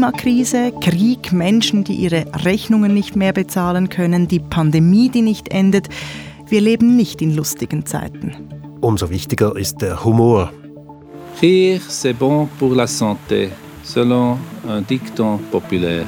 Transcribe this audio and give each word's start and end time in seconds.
Klimakrise, 0.00 0.72
Krieg, 0.80 1.30
Menschen, 1.30 1.84
die 1.84 1.92
ihre 1.92 2.24
Rechnungen 2.46 2.94
nicht 2.94 3.16
mehr 3.16 3.34
bezahlen 3.34 3.90
können, 3.90 4.28
die 4.28 4.38
Pandemie, 4.38 5.10
die 5.10 5.20
nicht 5.20 5.52
endet. 5.52 5.90
Wir 6.48 6.62
leben 6.62 6.96
nicht 6.96 7.20
in 7.20 7.36
lustigen 7.36 7.84
Zeiten. 7.84 8.32
Umso 8.80 9.10
wichtiger 9.10 9.54
ist 9.54 9.82
der 9.82 10.02
Humor. 10.02 10.54
Rire, 11.42 11.82
c'est 11.86 12.14
bon 12.14 12.48
pour 12.58 12.74
la 12.74 12.86
santé, 12.86 13.50
selon 13.82 14.38
un 14.66 14.80
dicton 14.80 15.38
populaire. 15.50 16.06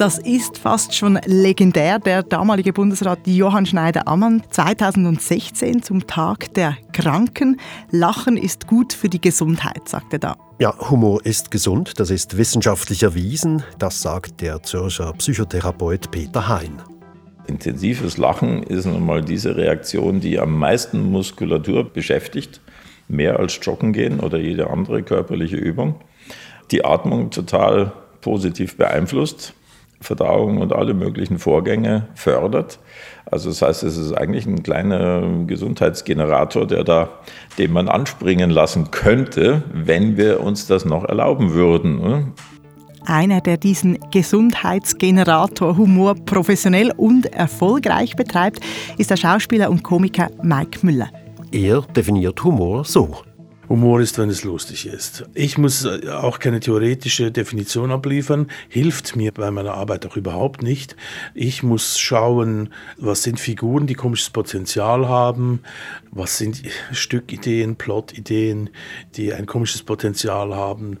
Das 0.00 0.16
ist 0.16 0.56
fast 0.56 0.94
schon 0.94 1.18
legendär. 1.26 1.98
Der 1.98 2.22
damalige 2.22 2.72
Bundesrat 2.72 3.18
Johann 3.26 3.66
Schneider-Ammann 3.66 4.42
2016 4.48 5.82
zum 5.82 6.06
Tag 6.06 6.54
der 6.54 6.78
Kranken. 6.94 7.60
Lachen 7.90 8.38
ist 8.38 8.66
gut 8.66 8.94
für 8.94 9.10
die 9.10 9.20
Gesundheit, 9.20 9.90
sagte 9.90 10.16
er 10.16 10.18
da. 10.20 10.36
Ja, 10.58 10.74
Humor 10.88 11.26
ist 11.26 11.50
gesund, 11.50 12.00
das 12.00 12.08
ist 12.08 12.38
wissenschaftlich 12.38 13.02
erwiesen. 13.02 13.62
Das 13.78 14.00
sagt 14.00 14.40
der 14.40 14.62
Zürcher 14.62 15.12
Psychotherapeut 15.12 16.10
Peter 16.10 16.48
Hein. 16.48 16.80
Intensives 17.46 18.16
Lachen 18.16 18.62
ist 18.62 18.86
nun 18.86 19.04
mal 19.04 19.22
diese 19.22 19.54
Reaktion, 19.54 20.20
die 20.20 20.40
am 20.40 20.58
meisten 20.58 21.10
Muskulatur 21.10 21.84
beschäftigt, 21.84 22.62
mehr 23.08 23.38
als 23.38 23.60
Joggen 23.60 23.92
gehen 23.92 24.20
oder 24.20 24.38
jede 24.38 24.70
andere 24.70 25.02
körperliche 25.02 25.56
Übung. 25.56 25.96
Die 26.70 26.86
Atmung 26.86 27.30
total 27.30 27.92
positiv 28.22 28.78
beeinflusst, 28.78 29.52
Verdauung 30.00 30.58
und 30.58 30.72
alle 30.72 30.94
möglichen 30.94 31.38
Vorgänge 31.38 32.08
fördert. 32.14 32.78
Also 33.26 33.50
das 33.50 33.62
heißt, 33.62 33.82
es 33.82 33.96
ist 33.96 34.12
eigentlich 34.12 34.46
ein 34.46 34.62
kleiner 34.62 35.22
Gesundheitsgenerator, 35.46 36.66
der 36.66 36.84
da, 36.84 37.10
den 37.58 37.72
man 37.72 37.88
anspringen 37.88 38.50
lassen 38.50 38.90
könnte, 38.90 39.62
wenn 39.72 40.16
wir 40.16 40.40
uns 40.40 40.66
das 40.66 40.84
noch 40.84 41.04
erlauben 41.04 41.52
würden. 41.52 42.32
Einer, 43.04 43.40
der 43.40 43.56
diesen 43.56 43.98
Gesundheitsgenerator 44.10 45.76
Humor 45.76 46.14
professionell 46.14 46.92
und 46.96 47.26
erfolgreich 47.32 48.16
betreibt, 48.16 48.60
ist 48.98 49.10
der 49.10 49.16
Schauspieler 49.16 49.70
und 49.70 49.82
Komiker 49.82 50.28
Mike 50.42 50.84
Müller. 50.84 51.10
Er 51.52 51.82
definiert 51.82 52.42
Humor 52.44 52.84
so. 52.84 53.16
Humor 53.70 54.00
ist, 54.00 54.18
wenn 54.18 54.28
es 54.28 54.42
lustig 54.42 54.84
ist. 54.86 55.24
Ich 55.32 55.56
muss 55.56 55.84
äh, 55.84 56.08
auch 56.10 56.40
keine 56.40 56.58
theoretische 56.58 57.30
Definition 57.30 57.92
abliefern, 57.92 58.48
hilft 58.68 59.14
mir 59.14 59.32
bei 59.32 59.52
meiner 59.52 59.74
Arbeit 59.74 60.04
auch 60.06 60.16
überhaupt 60.16 60.64
nicht. 60.64 60.96
Ich 61.34 61.62
muss 61.62 61.96
schauen, 61.96 62.70
was 62.96 63.22
sind 63.22 63.38
Figuren, 63.38 63.86
die 63.86 63.94
komisches 63.94 64.30
Potenzial 64.30 65.08
haben, 65.08 65.60
was 66.10 66.36
sind 66.36 66.62
Stückideen, 66.90 67.76
Plotideen, 67.76 68.70
die 69.14 69.32
ein 69.32 69.46
komisches 69.46 69.84
Potenzial 69.84 70.52
haben. 70.52 70.98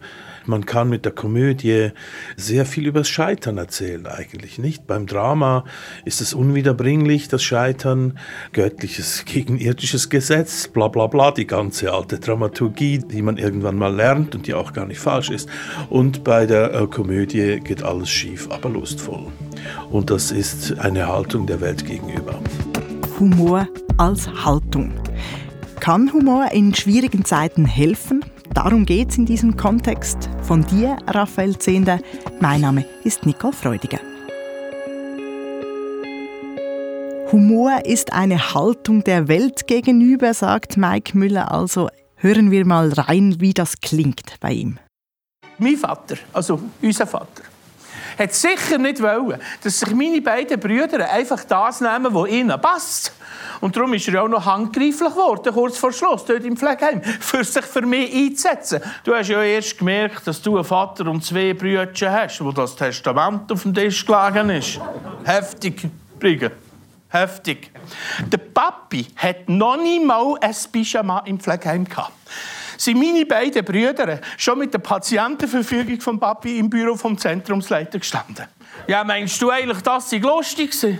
Man 0.50 0.66
kann 0.66 0.88
mit 0.88 1.04
der 1.04 1.12
Komödie 1.12 1.90
sehr 2.36 2.66
viel 2.66 2.88
über 2.88 3.00
das 3.00 3.08
Scheitern 3.08 3.56
erzählen 3.56 4.04
eigentlich, 4.08 4.58
nicht? 4.58 4.84
Beim 4.84 5.06
Drama 5.06 5.64
ist 6.04 6.20
es 6.20 6.34
unwiederbringlich, 6.34 7.28
das 7.28 7.44
Scheitern, 7.44 8.18
göttliches 8.52 9.24
gegen 9.26 9.58
irdisches 9.58 10.10
Gesetz, 10.10 10.66
bla 10.66 10.88
bla 10.88 11.06
bla, 11.06 11.30
die 11.30 11.46
ganze 11.46 11.92
alte 11.92 12.18
Dramaturgie, 12.18 12.98
die 12.98 13.22
man 13.22 13.36
irgendwann 13.36 13.76
mal 13.76 13.94
lernt 13.94 14.34
und 14.34 14.48
die 14.48 14.54
auch 14.54 14.72
gar 14.72 14.86
nicht 14.86 14.98
falsch 14.98 15.30
ist. 15.30 15.48
Und 15.88 16.24
bei 16.24 16.46
der 16.46 16.74
äh, 16.74 16.86
Komödie 16.88 17.60
geht 17.60 17.84
alles 17.84 18.10
schief, 18.10 18.50
aber 18.50 18.70
lustvoll. 18.70 19.28
Und 19.88 20.10
das 20.10 20.32
ist 20.32 20.80
eine 20.80 21.06
Haltung 21.06 21.46
der 21.46 21.60
Welt 21.60 21.86
gegenüber. 21.86 22.40
Humor 23.20 23.68
als 23.98 24.28
Haltung. 24.44 24.94
Kann 25.78 26.12
Humor 26.12 26.48
in 26.50 26.74
schwierigen 26.74 27.24
Zeiten 27.24 27.64
helfen? 27.66 28.24
Darum 28.52 28.84
geht 28.84 29.10
es 29.10 29.18
in 29.18 29.26
diesem 29.26 29.56
Kontext. 29.56 30.28
Von 30.50 30.66
dir, 30.66 30.96
Raphael 31.06 31.56
Zehnder. 31.58 32.00
Mein 32.40 32.62
Name 32.62 32.84
ist 33.04 33.24
Nicole 33.24 33.52
Freudiger. 33.52 34.00
Humor 37.30 37.84
ist 37.84 38.12
eine 38.12 38.52
Haltung 38.52 39.04
der 39.04 39.28
Welt 39.28 39.68
gegenüber, 39.68 40.34
sagt 40.34 40.76
Mike 40.76 41.16
Müller. 41.16 41.52
Also 41.52 41.88
hören 42.16 42.50
wir 42.50 42.66
mal 42.66 42.92
rein, 42.92 43.36
wie 43.38 43.54
das 43.54 43.80
klingt 43.80 44.40
bei 44.40 44.50
ihm. 44.50 44.80
Mein 45.58 45.76
Vater, 45.76 46.16
also 46.32 46.60
unser 46.82 47.06
Vater, 47.06 47.44
hat 48.20 48.34
sicher 48.34 48.78
nicht 48.78 49.02
wollen, 49.02 49.40
dass 49.62 49.80
sich 49.80 49.94
meine 49.94 50.20
beiden 50.20 50.60
Brüder 50.60 51.10
einfach 51.10 51.42
das 51.44 51.80
nehmen, 51.80 52.14
was 52.14 52.28
ihnen 52.28 52.60
passt. 52.60 53.12
Und 53.60 53.76
darum 53.76 53.94
ist 53.94 54.08
er 54.08 54.22
auch 54.22 54.28
noch 54.28 54.44
handgreiflich 54.44 55.10
geworden, 55.10 55.52
kurz 55.52 55.78
vor 55.78 55.92
Schluss, 55.92 56.24
dort 56.24 56.44
im 56.44 56.56
Pflegeheim, 56.56 57.02
für 57.02 57.44
sich 57.44 57.64
für 57.64 57.82
mich 57.82 58.14
einzusetzen. 58.14 58.80
Du 59.04 59.14
hast 59.14 59.28
ja 59.28 59.42
erst 59.42 59.78
gemerkt, 59.78 60.26
dass 60.26 60.40
du 60.40 60.56
einen 60.56 60.64
Vater 60.64 61.06
und 61.06 61.24
zwei 61.24 61.54
Brüder 61.54 61.88
hast, 62.10 62.44
wo 62.44 62.52
das 62.52 62.76
Testament 62.76 63.50
auf 63.50 63.62
dem 63.62 63.74
Tisch 63.74 64.04
gelegen 64.04 64.50
ist. 64.50 64.80
Heftig, 65.24 65.88
Brügge. 66.18 66.52
Heftig. 67.08 67.70
Der 68.30 68.38
Papi 68.38 69.06
hat 69.16 69.48
noch 69.48 69.76
nie 69.76 69.98
mal 69.98 70.36
ein 70.40 70.54
Pyjama 70.70 71.20
im 71.26 71.40
Pflegeheim 71.40 71.84
gehabt 71.84 72.12
sind 72.80 72.98
meine 72.98 73.26
beiden 73.26 73.64
Brüder 73.64 74.20
schon 74.38 74.58
mit 74.58 74.72
der 74.72 74.78
Patientenverfügung 74.78 76.00
vom 76.00 76.18
Papi 76.18 76.58
im 76.58 76.70
Büro 76.70 76.96
vom 76.96 77.18
Zentrumsleiter 77.18 77.98
gestanden. 77.98 78.46
Ja, 78.86 79.04
meinst 79.04 79.40
du 79.40 79.50
eigentlich, 79.50 79.82
das 79.82 80.10
sei 80.10 80.18
lustig 80.18 80.72
gewesen? 80.72 80.98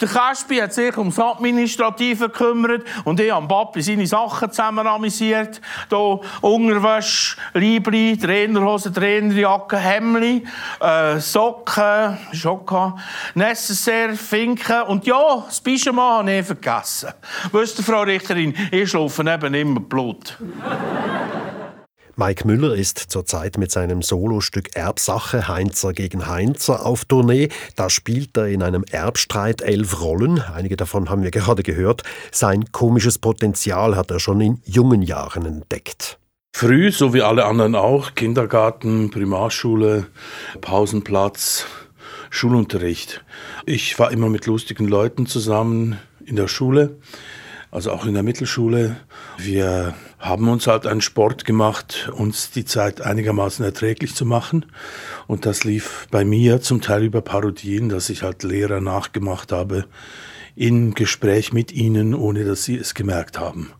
Der 0.00 0.08
Kaspi 0.08 0.56
hat 0.56 0.72
sich 0.72 0.96
ums 0.96 1.18
Administrative 1.18 2.28
gekümmert 2.28 2.84
und 3.04 3.20
ich 3.20 3.30
habe 3.30 3.46
Papi 3.46 3.82
seine 3.82 4.06
Sachen 4.06 4.50
zusammen 4.50 4.86
amüsiert. 4.86 5.60
Hier 5.88 6.20
Unterwäsche, 6.40 7.36
Liebli, 7.54 8.18
Trainerhose, 8.18 8.92
Trainerjacke, 8.92 9.76
Hemli, 9.76 10.44
äh, 10.80 11.18
Socken, 11.18 12.18
Schokka, 12.32 12.96
Necessaire, 13.34 14.14
Finken 14.14 14.82
und 14.82 15.06
ja, 15.06 15.44
das 15.46 15.60
Pyjama 15.60 16.18
habe 16.18 16.32
ich 16.32 16.46
vergessen. 16.46 17.10
Wisst 17.52 17.78
ihr, 17.78 17.84
Frau 17.84 18.02
Richterin, 18.02 18.54
ich 18.70 18.90
schlafe 18.90 19.22
eben 19.22 19.54
immer 19.54 19.80
Blut. 19.80 20.36
Mike 22.20 22.48
Müller 22.48 22.74
ist 22.74 22.98
zurzeit 22.98 23.58
mit 23.58 23.70
seinem 23.70 24.02
Solostück 24.02 24.74
Erbsache 24.74 25.46
Heinzer 25.46 25.92
gegen 25.92 26.26
Heinzer 26.26 26.84
auf 26.84 27.04
Tournee. 27.04 27.48
Da 27.76 27.88
spielt 27.90 28.36
er 28.36 28.48
in 28.48 28.64
einem 28.64 28.82
Erbstreit 28.90 29.62
elf 29.62 30.00
Rollen. 30.00 30.40
Einige 30.40 30.76
davon 30.76 31.10
haben 31.10 31.22
wir 31.22 31.30
gerade 31.30 31.62
gehört. 31.62 32.02
Sein 32.32 32.72
komisches 32.72 33.18
Potenzial 33.18 33.94
hat 33.94 34.10
er 34.10 34.18
schon 34.18 34.40
in 34.40 34.60
jungen 34.64 35.02
Jahren 35.02 35.46
entdeckt. 35.46 36.18
Früh, 36.56 36.90
so 36.90 37.14
wie 37.14 37.22
alle 37.22 37.44
anderen 37.44 37.76
auch, 37.76 38.16
Kindergarten, 38.16 39.12
Primarschule, 39.12 40.08
Pausenplatz, 40.60 41.66
Schulunterricht. 42.30 43.24
Ich 43.64 43.96
war 44.00 44.10
immer 44.10 44.28
mit 44.28 44.46
lustigen 44.46 44.88
Leuten 44.88 45.26
zusammen 45.26 46.00
in 46.26 46.34
der 46.34 46.48
Schule 46.48 46.96
also 47.70 47.92
auch 47.92 48.06
in 48.06 48.14
der 48.14 48.22
Mittelschule. 48.22 48.96
Wir 49.36 49.94
haben 50.18 50.48
uns 50.48 50.66
halt 50.66 50.86
einen 50.86 51.00
Sport 51.00 51.44
gemacht, 51.44 52.10
uns 52.12 52.50
die 52.50 52.64
Zeit 52.64 53.00
einigermaßen 53.00 53.64
erträglich 53.64 54.14
zu 54.14 54.24
machen. 54.26 54.66
Und 55.26 55.46
das 55.46 55.64
lief 55.64 56.08
bei 56.10 56.24
mir 56.24 56.60
zum 56.60 56.80
Teil 56.80 57.04
über 57.04 57.20
Parodien, 57.20 57.88
dass 57.88 58.10
ich 58.10 58.22
halt 58.22 58.42
Lehrer 58.42 58.80
nachgemacht 58.80 59.52
habe 59.52 59.84
in 60.58 60.94
Gespräch 60.94 61.52
mit 61.52 61.70
ihnen, 61.70 62.14
ohne 62.14 62.44
dass 62.44 62.64
sie 62.64 62.76
es 62.76 62.94
gemerkt 62.94 63.38
haben. 63.38 63.70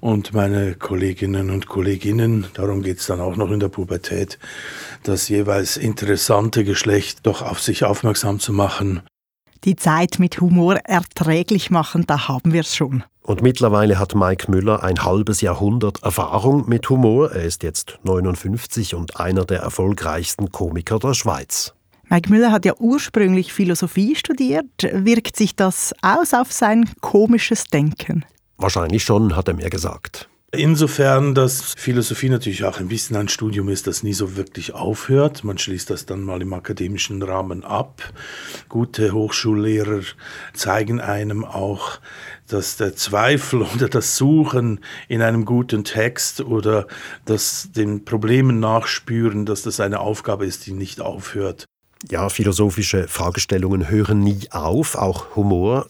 Und 0.00 0.32
meine 0.32 0.74
Kolleginnen 0.74 1.50
und 1.50 1.68
Kolleginnen, 1.68 2.46
darum 2.54 2.82
geht 2.82 3.00
es 3.00 3.06
dann 3.06 3.20
auch 3.20 3.36
noch 3.36 3.50
in 3.50 3.60
der 3.60 3.68
Pubertät, 3.68 4.38
das 5.02 5.28
jeweils 5.28 5.76
interessante 5.76 6.64
Geschlecht 6.64 7.20
doch 7.24 7.42
auf 7.42 7.60
sich 7.60 7.84
aufmerksam 7.84 8.40
zu 8.40 8.54
machen. 8.54 9.02
Die 9.64 9.76
Zeit 9.76 10.18
mit 10.18 10.40
Humor 10.40 10.76
erträglich 10.84 11.70
machen, 11.70 12.04
da 12.06 12.28
haben 12.28 12.54
wir 12.54 12.62
es 12.62 12.74
schon. 12.74 13.04
Und 13.22 13.40
mittlerweile 13.40 13.98
hat 13.98 14.14
Mike 14.14 14.50
Müller 14.50 14.82
ein 14.82 15.04
halbes 15.04 15.40
Jahrhundert 15.40 16.02
Erfahrung 16.02 16.68
mit 16.68 16.88
Humor. 16.90 17.30
Er 17.30 17.44
ist 17.44 17.62
jetzt 17.62 17.98
59 18.02 18.94
und 18.96 19.20
einer 19.20 19.44
der 19.44 19.60
erfolgreichsten 19.60 20.50
Komiker 20.50 20.98
der 20.98 21.14
Schweiz. 21.14 21.72
Mike 22.08 22.30
Müller 22.30 22.50
hat 22.50 22.64
ja 22.64 22.74
ursprünglich 22.78 23.52
Philosophie 23.52 24.16
studiert. 24.16 24.66
Wirkt 24.82 25.36
sich 25.36 25.54
das 25.54 25.94
aus 26.02 26.34
auf 26.34 26.52
sein 26.52 26.90
komisches 27.00 27.64
Denken? 27.64 28.24
Wahrscheinlich 28.58 29.04
schon, 29.04 29.36
hat 29.36 29.48
er 29.48 29.54
mir 29.54 29.70
gesagt. 29.70 30.28
Insofern, 30.54 31.34
dass 31.34 31.72
Philosophie 31.78 32.28
natürlich 32.28 32.64
auch 32.64 32.78
ein 32.78 32.88
bisschen 32.88 33.16
ein 33.16 33.28
Studium 33.28 33.70
ist, 33.70 33.86
das 33.86 34.02
nie 34.02 34.12
so 34.12 34.36
wirklich 34.36 34.74
aufhört. 34.74 35.44
Man 35.44 35.56
schließt 35.56 35.88
das 35.88 36.04
dann 36.04 36.24
mal 36.24 36.42
im 36.42 36.52
akademischen 36.52 37.22
Rahmen 37.22 37.64
ab. 37.64 38.12
Gute 38.68 39.14
Hochschullehrer 39.14 40.02
zeigen 40.52 41.00
einem 41.00 41.46
auch, 41.46 42.00
dass 42.48 42.76
der 42.76 42.94
Zweifel 42.94 43.62
oder 43.74 43.88
das 43.88 44.18
Suchen 44.18 44.80
in 45.08 45.22
einem 45.22 45.46
guten 45.46 45.84
Text 45.84 46.42
oder 46.42 46.86
das 47.24 47.70
den 47.72 48.04
Problemen 48.04 48.60
nachspüren, 48.60 49.46
dass 49.46 49.62
das 49.62 49.80
eine 49.80 50.00
Aufgabe 50.00 50.44
ist, 50.44 50.66
die 50.66 50.72
nicht 50.72 51.00
aufhört. 51.00 51.64
Ja, 52.10 52.28
philosophische 52.28 53.06
Fragestellungen 53.06 53.88
hören 53.88 54.20
nie 54.20 54.48
auf, 54.50 54.96
auch 54.96 55.36
Humor 55.36 55.86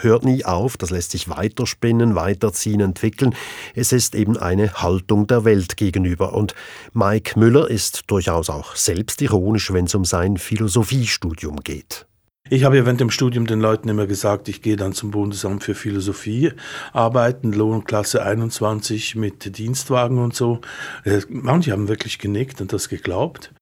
hört 0.00 0.24
nie 0.24 0.44
auf, 0.44 0.76
das 0.76 0.90
lässt 0.90 1.10
sich 1.10 1.28
weiterspinnen, 1.28 2.14
weiterziehen, 2.14 2.80
entwickeln. 2.80 3.34
Es 3.74 3.92
ist 3.92 4.14
eben 4.14 4.36
eine 4.36 4.72
Haltung 4.74 5.26
der 5.26 5.44
Welt 5.44 5.76
gegenüber. 5.76 6.34
Und 6.34 6.54
Mike 6.92 7.38
Müller 7.38 7.68
ist 7.68 8.04
durchaus 8.08 8.50
auch 8.50 8.74
selbstironisch, 8.76 9.72
wenn 9.72 9.86
es 9.86 9.94
um 9.94 10.04
sein 10.04 10.36
Philosophiestudium 10.36 11.56
geht. 11.62 12.06
Ich 12.48 12.62
habe 12.62 12.76
ja 12.76 12.84
während 12.84 13.00
dem 13.00 13.10
Studium 13.10 13.46
den 13.48 13.60
Leuten 13.60 13.88
immer 13.88 14.06
gesagt, 14.06 14.48
ich 14.48 14.62
gehe 14.62 14.76
dann 14.76 14.92
zum 14.92 15.10
Bundesamt 15.10 15.64
für 15.64 15.74
Philosophie 15.74 16.52
arbeiten, 16.92 17.52
Lohnklasse 17.52 18.22
21 18.22 19.16
mit 19.16 19.58
Dienstwagen 19.58 20.18
und 20.18 20.34
so. 20.34 20.60
Äh, 21.04 21.22
manche 21.28 21.72
haben 21.72 21.88
wirklich 21.88 22.20
genickt 22.20 22.60
und 22.60 22.72
das 22.72 22.88
geglaubt. 22.88 23.52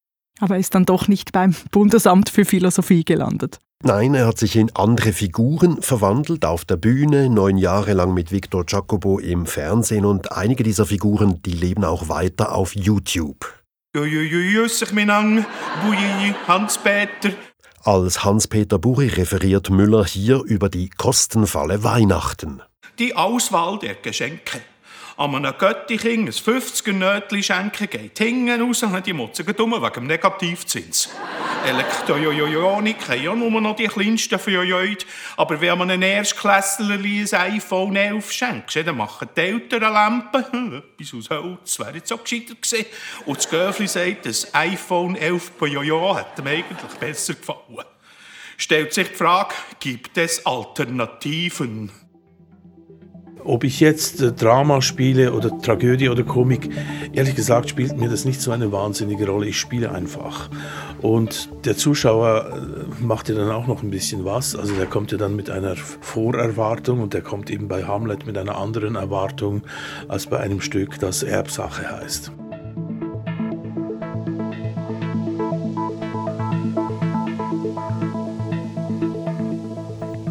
Aber 0.40 0.54
er 0.54 0.60
ist 0.60 0.74
dann 0.74 0.84
doch 0.84 1.08
nicht 1.08 1.32
beim 1.32 1.54
Bundesamt 1.70 2.28
für 2.28 2.44
Philosophie 2.44 3.04
gelandet. 3.04 3.58
Nein, 3.82 4.14
er 4.14 4.26
hat 4.26 4.38
sich 4.38 4.56
in 4.56 4.74
andere 4.74 5.12
Figuren 5.12 5.82
verwandelt, 5.82 6.46
auf 6.46 6.64
der 6.64 6.76
Bühne, 6.76 7.28
neun 7.28 7.58
Jahre 7.58 7.92
lang 7.92 8.14
mit 8.14 8.32
Victor 8.32 8.64
Jacobo 8.66 9.18
im 9.18 9.44
Fernsehen 9.44 10.06
und 10.06 10.32
einige 10.32 10.62
dieser 10.62 10.86
Figuren, 10.86 11.42
die 11.42 11.52
leben 11.52 11.84
auch 11.84 12.08
weiter 12.08 12.54
auf 12.54 12.74
YouTube. 12.74 13.62
Als 17.84 18.24
Hans-Peter 18.24 18.78
Buri 18.78 19.08
referiert 19.08 19.68
Müller 19.68 20.04
hier 20.06 20.42
über 20.42 20.70
die 20.70 20.88
kostenfalle 20.88 21.84
Weihnachten. 21.84 22.62
Die 22.98 23.14
Auswahl 23.14 23.78
der 23.78 23.94
Geschenke 23.96 24.62
an 25.16 25.34
einem 25.34 25.54
Göttiking 25.56 26.26
ein 26.26 26.32
50er-Nötchen 26.32 27.42
schenken, 27.42 27.88
geht 27.88 28.18
hinten 28.18 28.60
raus 28.60 28.82
und 28.82 29.06
die 29.06 29.12
Mutzen 29.12 29.46
dumm 29.56 29.72
wegen 29.72 29.94
dem 29.94 30.06
Negativzins. 30.06 31.08
Elektroionik 31.66 33.08
haben 33.08 33.22
ja 33.22 33.34
nur 33.34 33.60
noch 33.60 33.76
die 33.76 33.86
kleinsten 33.86 34.38
Feuilleute, 34.38 35.06
aber 35.36 35.60
wenn 35.60 35.78
man 35.78 35.90
einem 35.90 36.02
Erstklässler 36.02 36.98
ein 36.98 37.54
iPhone 37.54 37.96
11 37.96 38.32
schenkt, 38.32 38.76
dann 38.76 38.96
machen 38.96 39.28
die 39.36 39.40
Eltern 39.40 39.82
Lampen, 39.82 40.82
etwas 40.98 41.14
aus 41.14 41.30
Holz, 41.30 41.78
wäre 41.78 41.94
jetzt 41.94 42.12
auch 42.12 42.22
gescheiter 42.22 42.54
gewesen. 42.54 42.86
Und 43.24 43.38
das 43.38 43.48
Göfli 43.48 43.86
sagt, 43.86 44.26
das 44.26 44.52
iPhone 44.52 45.16
11 45.16 45.56
Pro 45.56 45.66
Jojo 45.66 46.16
hat 46.16 46.38
ihm 46.38 46.48
eigentlich 46.48 46.98
besser 46.98 47.34
gefallen. 47.34 47.86
Stellt 48.56 48.92
sich 48.92 49.08
die 49.08 49.14
Frage, 49.14 49.54
gibt 49.80 50.16
es 50.18 50.44
Alternativen? 50.44 51.90
Ob 53.44 53.62
ich 53.64 53.80
jetzt 53.80 54.22
äh, 54.22 54.32
Drama 54.32 54.80
spiele 54.80 55.32
oder 55.32 55.58
Tragödie 55.58 56.08
oder 56.08 56.22
Komik, 56.22 56.70
ehrlich 57.12 57.34
gesagt 57.34 57.68
spielt 57.68 57.96
mir 57.96 58.08
das 58.08 58.24
nicht 58.24 58.40
so 58.40 58.50
eine 58.50 58.72
wahnsinnige 58.72 59.26
Rolle. 59.26 59.46
Ich 59.46 59.58
spiele 59.58 59.92
einfach. 59.92 60.48
Und 61.02 61.50
der 61.64 61.76
Zuschauer 61.76 62.46
äh, 62.50 63.02
macht 63.02 63.28
ja 63.28 63.34
dann 63.34 63.50
auch 63.50 63.66
noch 63.66 63.82
ein 63.82 63.90
bisschen 63.90 64.24
was. 64.24 64.56
Also 64.56 64.74
der 64.74 64.86
kommt 64.86 65.12
ja 65.12 65.18
dann 65.18 65.36
mit 65.36 65.50
einer 65.50 65.76
Vorerwartung 65.76 67.00
und 67.00 67.12
der 67.12 67.20
kommt 67.20 67.50
eben 67.50 67.68
bei 67.68 67.84
Hamlet 67.84 68.26
mit 68.26 68.38
einer 68.38 68.56
anderen 68.56 68.96
Erwartung 68.96 69.62
als 70.08 70.26
bei 70.26 70.40
einem 70.40 70.60
Stück, 70.60 70.98
das 70.98 71.22
Erbsache 71.22 71.90
heißt. 71.90 72.32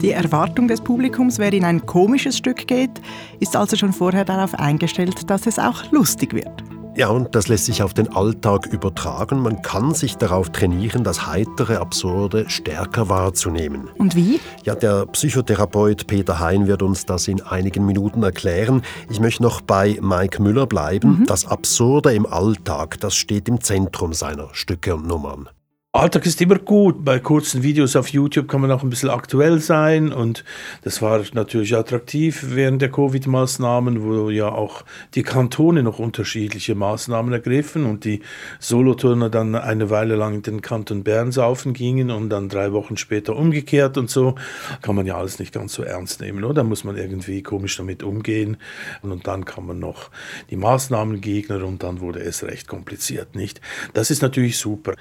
Die 0.04 0.12
Erwartung 0.12 0.68
des 0.68 0.82
Publikums, 0.82 1.40
wer 1.40 1.54
in 1.54 1.64
ein 1.64 1.86
komisches 1.86 2.38
Stück 2.38 2.68
geht, 2.68 2.92
ist 3.40 3.56
also 3.56 3.78
schon 3.78 3.94
vorher 3.94 4.26
darauf 4.26 4.54
eingestellt, 4.54 5.30
dass 5.30 5.48
es 5.48 5.58
auch 5.58 5.90
lustig 5.92 6.34
wird. 6.34 6.62
Ja, 6.96 7.08
und 7.08 7.34
das 7.34 7.48
lässt 7.48 7.66
sich 7.66 7.82
auf 7.82 7.94
den 7.94 8.14
Alltag 8.14 8.68
übertragen. 8.68 9.40
Man 9.40 9.62
kann 9.62 9.94
sich 9.94 10.18
darauf 10.18 10.50
trainieren, 10.50 11.06
das 11.06 11.26
heitere, 11.26 11.78
absurde 11.78 12.50
stärker 12.50 13.08
wahrzunehmen. 13.08 13.88
Und 13.98 14.16
wie? 14.18 14.42
Ja, 14.66 14.76
der 14.76 15.06
Psychotherapeut 15.06 16.06
Peter 16.06 16.38
Hein 16.38 16.68
wird 16.68 16.84
uns 16.84 17.06
das 17.06 17.30
in 17.30 17.42
einigen 17.42 17.86
Minuten 17.86 18.24
erklären. 18.24 18.82
Ich 19.10 19.22
möchte 19.22 19.42
noch 19.42 19.62
bei 19.62 19.98
Mike 20.02 20.42
Müller 20.42 20.68
bleiben. 20.68 21.22
Mhm. 21.22 21.26
Das 21.28 21.48
Absurde 21.48 22.14
im 22.14 22.26
Alltag, 22.26 23.00
das 23.00 23.16
steht 23.16 23.48
im 23.48 23.62
Zentrum 23.62 24.12
seiner 24.12 24.50
Stücke 24.52 24.96
und 24.96 25.08
Nummern. 25.08 25.48
Alltag 25.96 26.26
ist 26.26 26.42
immer 26.42 26.58
gut. 26.58 27.06
Bei 27.06 27.20
kurzen 27.20 27.62
Videos 27.62 27.96
auf 27.96 28.08
YouTube 28.08 28.48
kann 28.48 28.62
man 28.62 28.72
auch 28.72 28.82
ein 28.82 28.90
bisschen 28.90 29.12
aktuell 29.12 29.60
sein 29.60 30.12
und 30.12 30.44
das 30.82 31.04
war 31.04 31.22
natürlich 31.34 31.76
attraktiv 31.76 32.46
während 32.48 32.82
der 32.82 32.90
Covid-Maßnahmen, 32.90 34.02
wo 34.02 34.32
ja 34.32 34.50
auch 34.50 34.86
die 35.14 35.22
Kantone 35.22 35.84
noch 35.84 36.00
unterschiedliche 36.00 36.74
Maßnahmen 36.74 37.32
ergriffen 37.32 37.86
und 37.86 38.06
die 38.06 38.24
Soloturner 38.60 39.30
dann 39.30 39.54
eine 39.54 39.92
Weile 39.92 40.16
lang 40.16 40.34
in 40.34 40.42
den 40.42 40.62
Kanton 40.64 41.04
Bern 41.04 41.32
saufen 41.32 41.74
gingen 41.74 42.10
und 42.10 42.32
dann 42.32 42.50
drei 42.50 42.72
Wochen 42.72 42.98
später 42.98 43.36
umgekehrt 43.36 43.96
und 43.96 44.10
so. 44.10 44.34
Kann 44.82 44.96
man 44.96 45.06
ja 45.06 45.16
alles 45.16 45.38
nicht 45.38 45.54
ganz 45.54 45.74
so 45.74 45.84
ernst 45.84 46.22
nehmen, 46.22 46.44
oder? 46.44 46.56
Da 46.56 46.64
muss 46.64 46.84
man 46.84 46.98
irgendwie 46.98 47.44
komisch 47.44 47.78
damit 47.78 48.02
umgehen 48.02 48.58
und 49.04 49.28
dann 49.28 49.46
kann 49.46 49.68
man 49.68 49.78
noch 49.78 50.10
die 50.50 50.58
Maßnahmen 50.58 51.22
gegner 51.22 51.64
und 51.64 51.84
dann 51.84 52.00
wurde 52.00 52.20
es 52.22 52.42
recht 52.44 52.68
kompliziert, 52.68 53.36
nicht? 53.36 53.62
Das 53.94 54.10
ist 54.10 54.24
natürlich 54.24 54.58
super. 54.58 54.96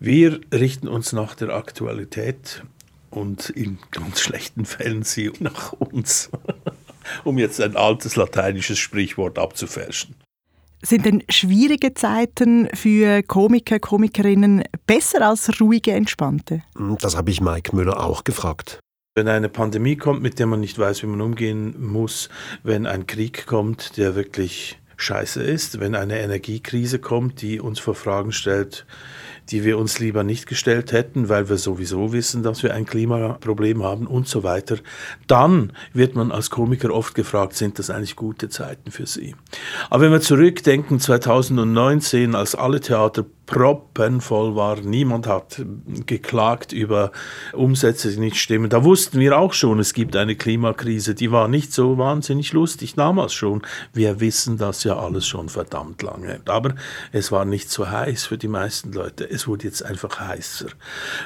Wir 0.00 0.37
richten 0.52 0.88
uns 0.88 1.12
nach 1.12 1.34
der 1.34 1.50
Aktualität 1.50 2.62
und 3.10 3.50
in 3.50 3.78
ganz 3.90 4.20
schlechten 4.20 4.64
Fällen 4.64 5.02
sie 5.02 5.32
nach 5.40 5.72
uns, 5.72 6.30
um 7.24 7.38
jetzt 7.38 7.60
ein 7.60 7.76
altes 7.76 8.16
lateinisches 8.16 8.78
Sprichwort 8.78 9.38
abzufälschen. 9.38 10.14
Sind 10.82 11.06
denn 11.06 11.24
schwierige 11.28 11.94
Zeiten 11.94 12.68
für 12.72 13.22
Komiker, 13.24 13.80
Komikerinnen 13.80 14.62
besser 14.86 15.26
als 15.26 15.60
ruhige, 15.60 15.92
entspannte? 15.92 16.62
Hm, 16.76 16.96
das 17.00 17.16
habe 17.16 17.30
ich 17.30 17.40
Mike 17.40 17.74
Müller 17.74 18.00
auch 18.00 18.22
gefragt. 18.22 18.78
Wenn 19.16 19.26
eine 19.26 19.48
Pandemie 19.48 19.96
kommt, 19.96 20.22
mit 20.22 20.38
der 20.38 20.46
man 20.46 20.60
nicht 20.60 20.78
weiß, 20.78 21.02
wie 21.02 21.08
man 21.08 21.20
umgehen 21.20 21.74
muss, 21.84 22.28
wenn 22.62 22.86
ein 22.86 23.08
Krieg 23.08 23.46
kommt, 23.46 23.96
der 23.96 24.14
wirklich 24.14 24.78
scheiße 24.98 25.42
ist, 25.42 25.80
wenn 25.80 25.94
eine 25.94 26.20
Energiekrise 26.20 26.98
kommt, 26.98 27.40
die 27.40 27.60
uns 27.60 27.78
vor 27.78 27.94
Fragen 27.94 28.32
stellt, 28.32 28.84
die 29.50 29.64
wir 29.64 29.78
uns 29.78 29.98
lieber 29.98 30.24
nicht 30.24 30.46
gestellt 30.46 30.92
hätten, 30.92 31.28
weil 31.28 31.48
wir 31.48 31.56
sowieso 31.56 32.12
wissen, 32.12 32.42
dass 32.42 32.62
wir 32.62 32.74
ein 32.74 32.84
Klimaproblem 32.84 33.82
haben 33.82 34.06
und 34.06 34.28
so 34.28 34.42
weiter, 34.42 34.76
dann 35.26 35.72
wird 35.92 36.16
man 36.16 36.32
als 36.32 36.50
Komiker 36.50 36.92
oft 36.92 37.14
gefragt, 37.14 37.54
sind 37.54 37.78
das 37.78 37.90
eigentlich 37.90 38.16
gute 38.16 38.48
Zeiten 38.48 38.90
für 38.90 39.06
Sie? 39.06 39.34
Aber 39.88 40.02
wenn 40.02 40.12
wir 40.12 40.20
zurückdenken, 40.20 41.00
2019, 41.00 42.34
als 42.34 42.54
alle 42.54 42.80
Theater 42.80 43.24
proppenvoll 43.48 44.54
war. 44.54 44.76
Niemand 44.76 45.26
hat 45.26 45.64
geklagt 46.06 46.72
über 46.72 47.10
Umsätze, 47.54 48.10
die 48.10 48.20
nicht 48.20 48.36
stimmen. 48.36 48.68
Da 48.68 48.84
wussten 48.84 49.18
wir 49.18 49.38
auch 49.38 49.54
schon, 49.54 49.80
es 49.80 49.94
gibt 49.94 50.14
eine 50.16 50.36
Klimakrise. 50.36 51.14
Die 51.14 51.32
war 51.32 51.48
nicht 51.48 51.72
so 51.72 51.96
wahnsinnig 51.96 52.52
lustig 52.52 52.94
damals 52.94 53.32
schon. 53.32 53.62
Wir 53.94 54.20
wissen 54.20 54.58
das 54.58 54.84
ja 54.84 54.98
alles 54.98 55.26
schon 55.26 55.48
verdammt 55.48 56.02
lange. 56.02 56.40
Aber 56.44 56.74
es 57.10 57.32
war 57.32 57.46
nicht 57.46 57.70
so 57.70 57.90
heiß 57.90 58.26
für 58.26 58.36
die 58.36 58.48
meisten 58.48 58.92
Leute. 58.92 59.28
Es 59.28 59.48
wurde 59.48 59.64
jetzt 59.64 59.82
einfach 59.82 60.20
heißer, 60.20 60.68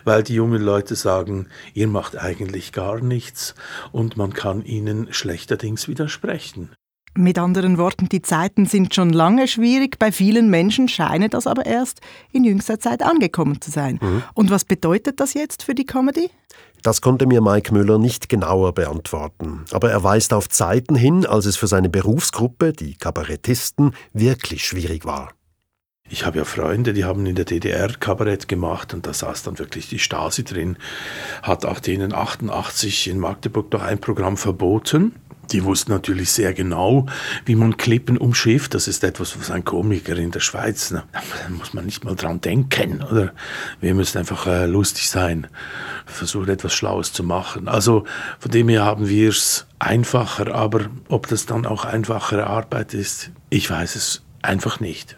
weil 0.05 0.23
die 0.23 0.35
jungen 0.35 0.63
Leute 0.63 0.95
sagen, 0.95 1.49
ihr 1.75 1.89
macht 1.89 2.17
eigentlich 2.17 2.73
gar 2.73 3.01
nichts 3.01 3.57
und 3.91 4.17
man 4.17 4.33
kann 4.33 4.65
ihnen 4.65 5.13
schlechterdings 5.13 5.89
widersprechen. 5.89 6.71
Mit 7.15 7.39
anderen 7.39 7.77
Worten, 7.77 8.09
die 8.09 8.23
Zeiten 8.23 8.65
sind 8.65 8.95
schon 8.95 9.11
lange 9.11 9.47
schwierig. 9.47 9.99
Bei 9.99 10.13
vielen 10.13 10.49
Menschen 10.49 10.89
scheine 10.89 11.29
das 11.29 11.47
aber 11.47 11.67
erst 11.67 12.01
in 12.33 12.43
jüngster 12.43 12.81
Zeit 12.81 13.03
angekommen 13.03 13.61
zu 13.61 13.71
sein. 13.71 13.99
Mhm. 14.01 14.23
Und 14.33 14.51
was 14.51 14.65
bedeutet 14.65 15.21
das 15.21 15.35
jetzt 15.35 15.63
für 15.63 15.75
die 15.75 15.85
Comedy? 15.85 16.31
Das 16.83 17.03
konnte 17.03 17.27
mir 17.27 17.43
Mike 17.43 17.73
Müller 17.75 17.99
nicht 17.99 18.31
genauer 18.31 18.73
beantworten. 18.73 19.67
Aber 19.73 19.91
er 19.91 20.03
weist 20.03 20.33
auf 20.33 20.49
Zeiten 20.49 20.95
hin, 20.95 21.27
als 21.27 21.45
es 21.45 21.57
für 21.57 21.67
seine 21.67 21.91
Berufsgruppe, 21.91 22.73
die 22.73 22.95
Kabarettisten, 22.95 23.95
wirklich 24.15 24.67
schwierig 24.67 25.05
war. 25.05 25.33
Ich 26.13 26.27
habe 26.27 26.39
ja 26.39 26.45
Freunde, 26.45 26.93
die 26.93 27.05
haben 27.05 27.25
in 27.25 27.37
der 27.37 27.45
DDR 27.45 27.89
Kabarett 27.89 28.47
gemacht 28.47 28.93
und 28.93 29.07
da 29.07 29.15
saß 29.15 29.45
dann 29.45 29.59
wirklich 29.59 29.89
die 29.89 29.99
Stasi 29.99 30.45
drin, 30.45 30.77
hat 31.43 31.65
auch 31.65 31.81
denen 31.81 32.13
88 32.13 33.09
in 33.09 33.19
Magdeburg 33.19 33.71
doch 33.71 33.83
ein 33.83 33.99
Programm 33.99 34.37
verboten 34.37 35.15
die 35.51 35.65
wussten 35.65 35.93
natürlich 35.93 36.31
sehr 36.31 36.55
genau, 36.55 37.07
wie 37.45 37.55
man 37.55 37.77
Klippen 37.77 38.17
umschifft. 38.17 38.75
Das 38.75 38.89
ist 38.89 39.05
etwas, 39.05 39.39
was 39.39 39.51
ein 39.51 39.65
Komiker 39.65 40.17
in 40.17 40.31
der 40.31 40.41
Schweiz, 40.41 40.91
ne, 40.91 41.03
da 41.13 41.51
muss 41.51 41.75
man 41.75 41.85
nicht 41.85 42.05
mal 42.05 42.15
dran 42.15 42.41
denken, 42.41 43.03
oder? 43.03 43.33
Wir 43.81 43.95
müssen 43.95 44.19
einfach 44.19 44.47
äh, 44.47 44.67
lustig 44.67 45.09
sein, 45.09 45.49
versuchen 46.07 46.49
etwas 46.49 46.75
Schlaues 46.75 47.13
zu 47.13 47.25
machen. 47.25 47.69
Also 47.69 48.05
von 48.39 48.51
dem 48.51 48.69
her 48.69 48.85
haben 48.85 49.09
wir 49.09 49.31
es 49.31 49.67
einfacher, 49.79 50.55
aber 50.55 50.87
ob 51.09 51.27
das 51.27 51.47
dann 51.47 51.67
auch 51.67 51.85
einfachere 51.85 52.47
Arbeit 52.47 52.95
ist, 52.95 53.31
ich 53.51 53.69
weiß 53.71 53.97
es 53.97 54.23
einfach 54.43 54.81
nicht. 54.81 55.17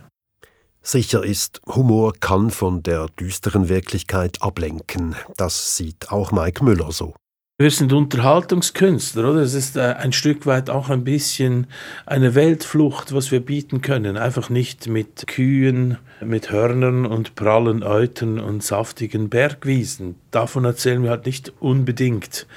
Sicher 0.87 1.25
ist, 1.25 1.63
Humor 1.67 2.13
kann 2.21 2.51
von 2.51 2.83
der 2.83 3.07
düsteren 3.09 3.71
Wirklichkeit 3.71 4.43
ablenken. 4.43 5.17
Das 5.39 5.79
sieht 5.79 6.11
auch 6.13 6.31
Mike 6.31 6.63
Müller 6.63 6.93
so. 6.93 7.15
Wir 7.57 7.71
sind 7.71 7.93
Unterhaltungskünstler, 7.93 9.31
oder? 9.31 9.43
Es 9.43 9.55
ist 9.55 9.77
äh, 9.77 9.95
ein 9.97 10.13
Stück 10.13 10.45
weit 10.45 10.71
auch 10.71 10.91
ein 10.91 11.05
bisschen 11.05 11.69
eine 12.05 12.35
Weltflucht, 12.35 13.15
was 13.15 13.31
wir 13.31 13.39
bieten 13.39 13.81
können. 13.81 14.17
Einfach 14.17 14.51
nicht 14.51 14.89
mit 14.89 15.29
Kühen, 15.29 15.99
mit 16.21 16.51
Hörnern 16.51 17.07
und 17.07 17.37
prallen 17.37 17.85
Euten 17.85 18.41
und 18.41 18.65
saftigen 18.65 19.29
Bergwiesen. 19.29 20.17
Davon 20.33 20.65
erzählen 20.65 21.05
wir 21.05 21.11
halt 21.11 21.27
nicht 21.27 21.53
unbedingt, 21.61 22.49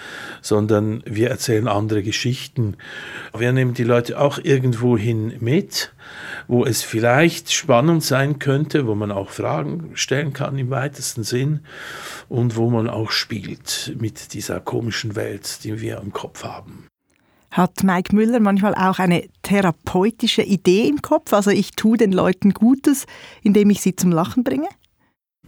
sondern 0.42 1.04
wir 1.06 1.30
erzählen 1.30 1.68
andere 1.68 2.01
Geschichten. 2.01 2.75
Wir 3.38 3.51
nehmen 3.51 3.75
die 3.75 3.84
Leute 3.84 4.20
auch 4.20 4.39
irgendwohin 4.42 5.34
mit 5.39 5.94
wo 6.48 6.66
es 6.66 6.82
vielleicht 6.82 7.51
spannend 7.51 8.04
sein 8.04 8.39
könnte, 8.39 8.88
wo 8.88 8.96
man 8.96 9.12
auch 9.12 9.30
Fragen 9.30 9.92
stellen 9.96 10.34
kann 10.34 10.58
im 10.58 10.70
weitesten 10.70 11.24
Sinn 11.24 11.62
und 12.30 12.56
wo 12.56 12.70
man 12.70 12.89
auch 12.89 13.12
spielt 13.12 13.96
mit 14.00 14.34
dieser 14.34 14.60
komischen 14.60 15.16
Welt, 15.16 15.63
die 15.63 15.82
wir 15.82 16.00
im 16.00 16.13
Kopf 16.13 16.44
haben. 16.44 16.88
Hat 17.51 17.84
Mike 17.84 18.16
Müller 18.16 18.39
manchmal 18.39 18.75
auch 18.75 19.00
eine 19.00 19.27
therapeutische 19.42 20.44
Idee 20.44 20.88
im 20.88 21.01
Kopf? 21.01 21.34
Also 21.34 21.50
ich 21.50 21.72
tue 21.72 21.98
den 21.98 22.12
Leuten 22.12 22.54
Gutes, 22.54 23.06
indem 23.42 23.70
ich 23.70 23.82
sie 23.82 23.96
zum 23.96 24.12
Lachen 24.12 24.44
bringe? 24.44 24.68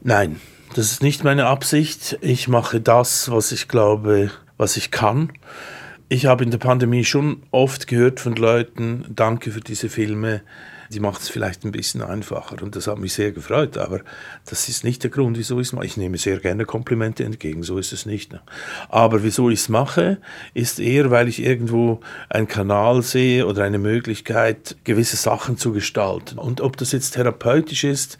Nein, 0.01 0.39
das 0.75 0.91
ist 0.91 1.03
nicht 1.03 1.24
meine 1.24 1.46
Absicht. 1.46 2.18
Ich 2.22 2.48
mache 2.48 2.79
das, 2.79 3.29
was 3.29 3.51
ich 3.51 3.68
glaube, 3.68 4.32
was 4.58 4.77
ich 4.77 4.91
kann. 4.91 5.32
Ich 6.08 6.25
habe 6.25 6.44
in 6.44 6.51
der 6.51 6.58
Pandemie 6.58 7.03
schon 7.03 7.44
oft 7.51 7.86
gehört 7.86 8.20
von 8.20 8.36
Leuten, 8.36 9.06
danke 9.10 9.51
für 9.51 9.62
diese 9.62 9.89
Filme, 9.89 10.41
die 10.89 11.00
macht 11.00 11.22
es 11.22 11.29
vielleicht 11.29 11.63
ein 11.65 11.72
bisschen 11.72 12.01
einfacher 12.01 12.62
und 12.63 12.75
das 12.75 12.88
hat 12.88 12.98
mich 12.98 13.13
sehr 13.13 13.31
gefreut, 13.31 13.77
aber 13.77 14.01
das 14.46 14.69
ist 14.69 14.84
nicht 14.84 15.03
der 15.03 15.12
Grund, 15.12 15.38
wieso 15.38 15.60
ich 15.60 15.67
es 15.67 15.74
mache. 15.74 15.86
Ich 15.86 15.98
nehme 15.98 16.17
sehr 16.17 16.39
gerne 16.39 16.65
Komplimente 16.65 17.24
entgegen, 17.24 17.62
so 17.63 17.77
ist 17.77 17.93
es 17.93 18.05
nicht. 18.05 18.34
Ne? 18.34 18.41
Aber 18.89 19.24
wieso 19.24 19.50
ich 19.50 19.60
es 19.60 19.69
mache, 19.69 20.17
ist 20.53 20.79
eher, 20.79 21.12
weil 21.12 21.27
ich 21.27 21.43
irgendwo 21.43 22.00
einen 22.29 22.48
Kanal 22.48 23.03
sehe 23.03 23.46
oder 23.46 23.63
eine 23.63 23.77
Möglichkeit, 23.77 24.77
gewisse 24.84 25.15
Sachen 25.15 25.58
zu 25.58 25.74
gestalten. 25.74 26.39
Und 26.39 26.62
ob 26.62 26.77
das 26.77 26.91
jetzt 26.91 27.12
therapeutisch 27.12 27.84
ist, 27.84 28.17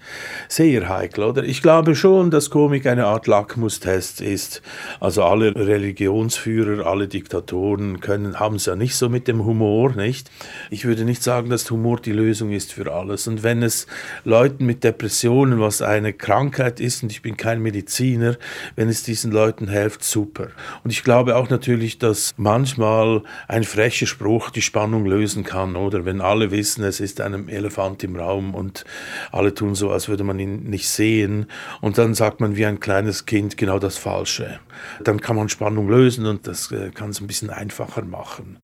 sehr 0.48 0.88
heikel, 0.90 1.24
oder? 1.24 1.44
Ich 1.44 1.62
glaube 1.62 1.96
schon, 1.96 2.30
dass 2.30 2.52
Komik 2.52 2.86
eine 2.86 3.06
Art 3.06 3.26
Lackmustest 3.26 4.22
ist. 4.22 4.62
Also 5.00 5.24
alle 5.24 5.56
Religionsführer, 5.56 6.86
alle 6.86 7.08
Diktatoren 7.08 8.00
können, 8.00 8.40
haben 8.40 8.58
es 8.58 8.68
ja 8.68 8.76
nicht 8.76 8.96
so 8.96 9.10
mit 9.10 9.28
dem 9.28 9.44
Humor, 9.44 9.96
nicht? 9.96 10.30
Ich 10.70 10.86
würde 10.86 11.04
nicht 11.04 11.24
sagen, 11.24 11.50
dass 11.50 11.70
Humor 11.72 12.00
die 12.00 12.12
Lösung 12.12 12.52
ist 12.52 12.59
ist 12.60 12.74
für 12.74 12.92
alles. 12.92 13.28
Und 13.28 13.42
wenn 13.42 13.64
es 13.64 13.88
Leuten 14.26 14.66
mit 14.66 14.84
Depressionen, 14.84 15.62
was 15.62 15.82
eine 15.82 16.12
Krankheit 16.12 16.82
ist, 16.82 17.04
und 17.04 17.12
ich 17.12 17.22
bin 17.22 17.38
kein 17.38 17.62
Mediziner, 17.62 18.36
wenn 18.76 18.90
es 18.90 19.04
diesen 19.04 19.32
Leuten 19.32 19.70
hilft, 19.70 20.04
super. 20.04 20.50
Und 20.84 20.92
ich 20.92 21.04
glaube 21.04 21.38
auch 21.38 21.50
natürlich, 21.50 22.00
dass 22.00 22.34
manchmal 22.36 23.24
ein 23.48 23.64
frecher 23.64 24.08
Spruch 24.08 24.50
die 24.50 24.62
Spannung 24.62 25.06
lösen 25.06 25.44
kann, 25.44 25.78
oder 25.78 26.04
wenn 26.04 26.20
alle 26.20 26.52
wissen, 26.52 26.84
es 26.84 27.00
ist 27.00 27.22
ein 27.22 27.48
Elefant 27.48 28.04
im 28.04 28.18
Raum 28.18 28.54
und 28.54 28.84
alle 29.32 29.54
tun 29.54 29.74
so, 29.74 29.90
als 29.92 30.10
würde 30.10 30.26
man 30.26 30.38
ihn 30.40 30.64
nicht 30.64 30.90
sehen, 30.90 31.46
und 31.80 31.98
dann 31.98 32.14
sagt 32.14 32.42
man 32.42 32.58
wie 32.58 32.66
ein 32.66 32.82
kleines 32.82 33.26
Kind 33.26 33.56
genau 33.56 33.80
das 33.80 33.98
Falsche. 33.98 34.60
Dann 35.04 35.22
kann 35.22 35.38
man 35.38 35.48
Spannung 35.48 35.88
lösen 35.88 36.26
und 36.26 36.46
das 36.46 36.72
äh, 36.72 36.92
kann 36.92 37.12
es 37.12 37.22
ein 37.22 37.28
bisschen 37.28 37.50
einfacher 37.50 38.04
machen. 38.04 38.60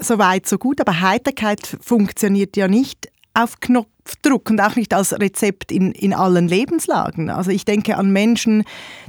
So 0.00 0.18
weit, 0.18 0.46
so 0.46 0.58
gut, 0.58 0.80
aber 0.80 1.00
Heiterkeit 1.00 1.76
funktioniert 1.80 2.56
ja 2.56 2.68
nicht 2.68 3.10
auf 3.34 3.60
Knopfdruck 4.08 4.50
und 4.50 4.60
auch 4.60 4.76
nicht 4.76 4.94
als 4.94 5.12
Rezept 5.12 5.70
in, 5.70 5.92
in 5.92 6.14
allen 6.14 6.48
Lebenslagen. 6.48 7.30
Also 7.30 7.50
ich 7.50 7.64
denke 7.64 7.96
an 7.96 8.10
Menschen, 8.10 8.64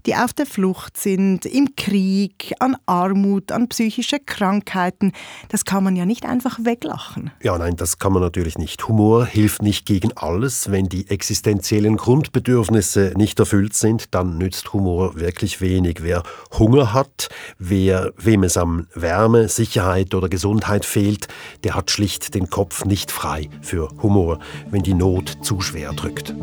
die 0.06 0.16
auf 0.16 0.34
der 0.34 0.46
Flucht 0.46 0.98
sind, 0.98 1.46
im 1.46 1.76
Krieg, 1.76 2.54
an 2.60 2.76
Armut, 2.86 3.52
an 3.52 3.70
psychische 3.70 4.20
Krankheiten. 4.20 5.12
Das 5.50 5.66
kann 5.66 5.84
man 5.84 5.96
ja 5.96 6.06
nicht 6.06 6.26
einfach 6.26 6.60
weglachen. 6.64 7.32
Ja, 7.42 7.58
nein, 7.58 7.76
das 7.76 8.00
kann 8.00 8.14
man 8.14 8.22
natürlich 8.22 8.58
nicht. 8.58 8.88
Humor 8.88 9.26
hilft 9.26 9.62
nicht 9.62 9.86
gegen 9.86 10.12
alles. 10.16 10.72
Wenn 10.72 10.90
die 10.90 11.10
existenziellen 11.10 11.98
Grundbedürfnisse 11.98 13.14
nicht 13.16 13.40
erfüllt 13.40 13.74
sind, 13.74 14.14
dann 14.14 14.38
nützt 14.38 14.74
Humor 14.74 15.16
wirklich 15.20 15.62
wenig. 15.62 16.00
Wer 16.02 16.24
Hunger 16.58 16.94
hat, 16.94 17.30
wer, 17.58 18.12
wem 18.18 18.44
es 18.44 18.58
am 18.58 18.88
Wärme, 18.94 19.48
Sicherheit 19.48 20.14
oder 20.14 20.30
Gesundheit 20.30 20.86
fehlt, 20.86 21.28
der 21.64 21.76
hat 21.76 21.92
schlicht 21.92 22.36
den 22.36 22.50
Kopf 22.50 22.86
nicht 22.86 23.12
frei 23.12 23.50
für 23.62 23.90
Humor, 24.02 24.40
wenn 24.70 24.84
die 24.84 24.89
Not 24.94 25.38
zu 25.42 25.62
schwer 25.62 25.94
drückt. 25.94 26.34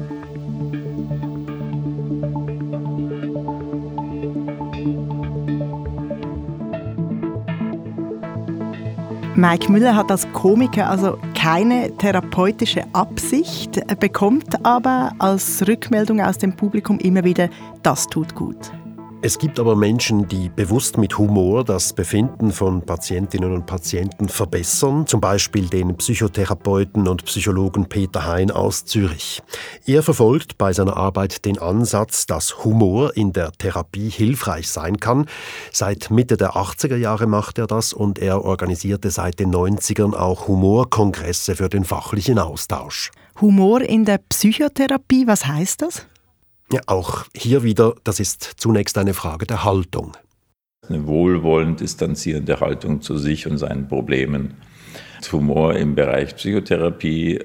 Mike 9.37 9.71
Müller 9.71 9.95
hat 9.95 10.11
als 10.11 10.27
Komiker 10.33 10.89
also 10.89 11.19
keine 11.35 11.95
therapeutische 11.99 12.85
Absicht, 12.95 13.79
bekommt 14.01 14.65
aber 14.65 15.13
als 15.19 15.67
Rückmeldung 15.69 16.23
aus 16.23 16.39
dem 16.39 16.57
Publikum 16.57 16.99
immer 16.99 17.23
wieder, 17.23 17.51
das 17.83 18.07
tut 18.07 18.35
gut. 18.35 18.73
Es 19.23 19.39
gibt 19.39 19.59
aber 19.59 19.75
Menschen, 19.75 20.29
die 20.29 20.51
bewusst 20.51 20.99
mit 20.99 21.17
Humor 21.17 21.65
das 21.65 21.95
Befinden 21.95 22.53
von 22.53 22.83
Patientinnen 22.83 23.53
und 23.53 23.65
Patienten 23.65 24.29
verbessern, 24.29 25.07
zum 25.07 25.21
Beispiel 25.21 25.69
den 25.69 25.97
Psychotherapeuten 25.97 27.09
und 27.09 27.25
Psychologen 27.25 27.89
Peter 27.89 28.27
Hein 28.27 28.51
aus 28.51 28.85
Zürich. 28.85 29.43
Er 29.87 30.03
verfolgt 30.03 30.59
bei 30.59 30.73
seiner 30.73 30.97
Arbeit 30.97 31.47
den 31.47 31.59
Ansatz, 31.59 32.27
dass 32.27 32.63
Humor 32.65 33.17
in 33.17 33.33
der 33.33 33.53
Therapie 33.53 34.11
hilfreich 34.11 34.69
sein 34.69 35.01
kann. 35.01 35.27
Seit 35.73 36.11
Mitte 36.11 36.37
der 36.37 36.51
80er 36.51 36.97
Jahre 36.97 37.27
macht 37.27 37.59
er 37.59 37.67
das 37.67 37.95
und 37.95 38.19
er 38.19 38.45
organisierte 38.45 39.11
seit 39.11 39.41
den 39.41 39.51
90ern 39.51 40.15
auch 40.15 40.47
Humorkongresse 40.47 41.57
für 41.57 41.71
den 41.71 41.85
fachlichen 41.85 42.39
Austausch. 42.39 43.11
Humor 43.41 43.81
in 43.81 44.05
der 44.05 44.19
Psychotherapie, 44.19 45.27
was 45.27 45.47
heißt 45.47 45.83
das? 45.83 46.07
Ja, 46.73 46.81
auch 46.87 47.25
hier 47.35 47.63
wieder, 47.63 47.95
das 48.03 48.19
ist 48.19 48.43
zunächst 48.57 48.99
eine 48.99 49.15
Frage 49.15 49.47
der 49.47 49.65
Haltung. 49.65 50.17
Eine 50.89 51.07
wohlwollend 51.07 51.81
distanzierende 51.81 52.61
Haltung 52.61 53.01
zu 53.01 53.19
sich 53.19 53.47
und 53.47 53.59
seinen 53.59 53.89
Problemen. 53.89 54.55
Humor 55.33 55.75
im 55.75 55.95
Bereich 55.95 56.37
Psychotherapie 56.37 57.41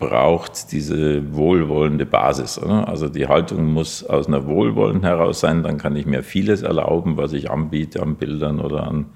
braucht 0.00 0.72
diese 0.72 1.36
wohlwollende 1.36 2.06
Basis. 2.06 2.58
Also 2.58 3.08
die 3.08 3.28
Haltung 3.28 3.66
muss 3.66 4.02
aus 4.02 4.26
einer 4.26 4.46
Wohlwollen 4.48 5.02
heraus 5.02 5.40
sein, 5.40 5.62
dann 5.62 5.78
kann 5.78 5.94
ich 5.94 6.06
mir 6.06 6.24
vieles 6.24 6.62
erlauben, 6.62 7.16
was 7.16 7.32
ich 7.32 7.50
anbiete 7.50 8.02
an 8.02 8.16
Bildern 8.16 8.58
oder 8.58 8.88
an 8.88 9.06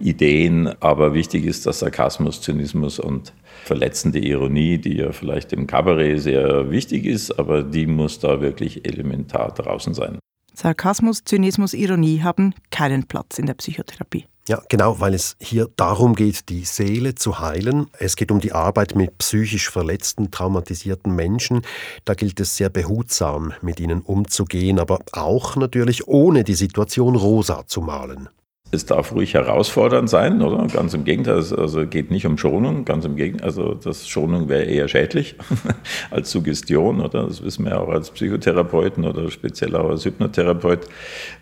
Ideen. 0.00 0.70
Aber 0.80 1.14
wichtig 1.14 1.44
ist 1.44 1.66
der 1.66 1.74
Sarkasmus, 1.74 2.40
Zynismus 2.40 2.98
und 2.98 3.32
verletzende 3.62 4.18
Ironie, 4.18 4.78
die 4.78 4.96
ja 4.96 5.12
vielleicht 5.12 5.52
im 5.52 5.68
Kabarett 5.68 6.20
sehr 6.20 6.70
wichtig 6.70 7.04
ist, 7.04 7.38
aber 7.38 7.62
die 7.62 7.86
muss 7.86 8.18
da 8.18 8.40
wirklich 8.40 8.84
elementar 8.84 9.52
draußen 9.52 9.94
sein. 9.94 10.18
Sarkasmus, 10.54 11.24
Zynismus, 11.24 11.74
Ironie 11.74 12.22
haben 12.22 12.54
keinen 12.70 13.04
Platz 13.04 13.38
in 13.38 13.46
der 13.46 13.54
Psychotherapie. 13.54 14.26
Ja, 14.48 14.60
genau, 14.68 14.98
weil 14.98 15.14
es 15.14 15.36
hier 15.40 15.68
darum 15.76 16.16
geht, 16.16 16.48
die 16.48 16.64
Seele 16.64 17.14
zu 17.14 17.38
heilen. 17.38 17.86
Es 18.00 18.16
geht 18.16 18.32
um 18.32 18.40
die 18.40 18.50
Arbeit 18.52 18.96
mit 18.96 19.16
psychisch 19.18 19.70
verletzten, 19.70 20.32
traumatisierten 20.32 21.14
Menschen. 21.14 21.62
Da 22.04 22.14
gilt 22.14 22.40
es 22.40 22.56
sehr 22.56 22.68
behutsam, 22.68 23.52
mit 23.62 23.78
ihnen 23.78 24.00
umzugehen, 24.00 24.80
aber 24.80 24.98
auch 25.12 25.54
natürlich 25.54 26.08
ohne 26.08 26.42
die 26.42 26.54
Situation 26.54 27.14
rosa 27.14 27.68
zu 27.68 27.82
malen 27.82 28.28
es 28.74 28.86
darf 28.86 29.12
ruhig 29.12 29.34
herausfordernd 29.34 30.08
sein, 30.08 30.40
oder? 30.40 30.66
Ganz 30.66 30.94
im 30.94 31.04
Gegenteil, 31.04 31.36
also 31.36 31.86
geht 31.86 32.10
nicht 32.10 32.24
um 32.24 32.38
Schonung, 32.38 32.86
ganz 32.86 33.04
im 33.04 33.16
Gegenteil, 33.16 33.46
also 33.46 33.74
das 33.74 34.08
Schonung 34.08 34.48
wäre 34.48 34.64
eher 34.64 34.88
schädlich 34.88 35.36
als 36.10 36.30
Suggestion, 36.30 37.00
oder? 37.02 37.24
Das 37.24 37.44
wissen 37.44 37.66
wir 37.66 37.78
auch 37.78 37.90
als 37.90 38.10
Psychotherapeuten 38.10 39.04
oder 39.04 39.30
speziell 39.30 39.76
auch 39.76 39.90
als 39.90 40.06
Hypnotherapeut, 40.06 40.88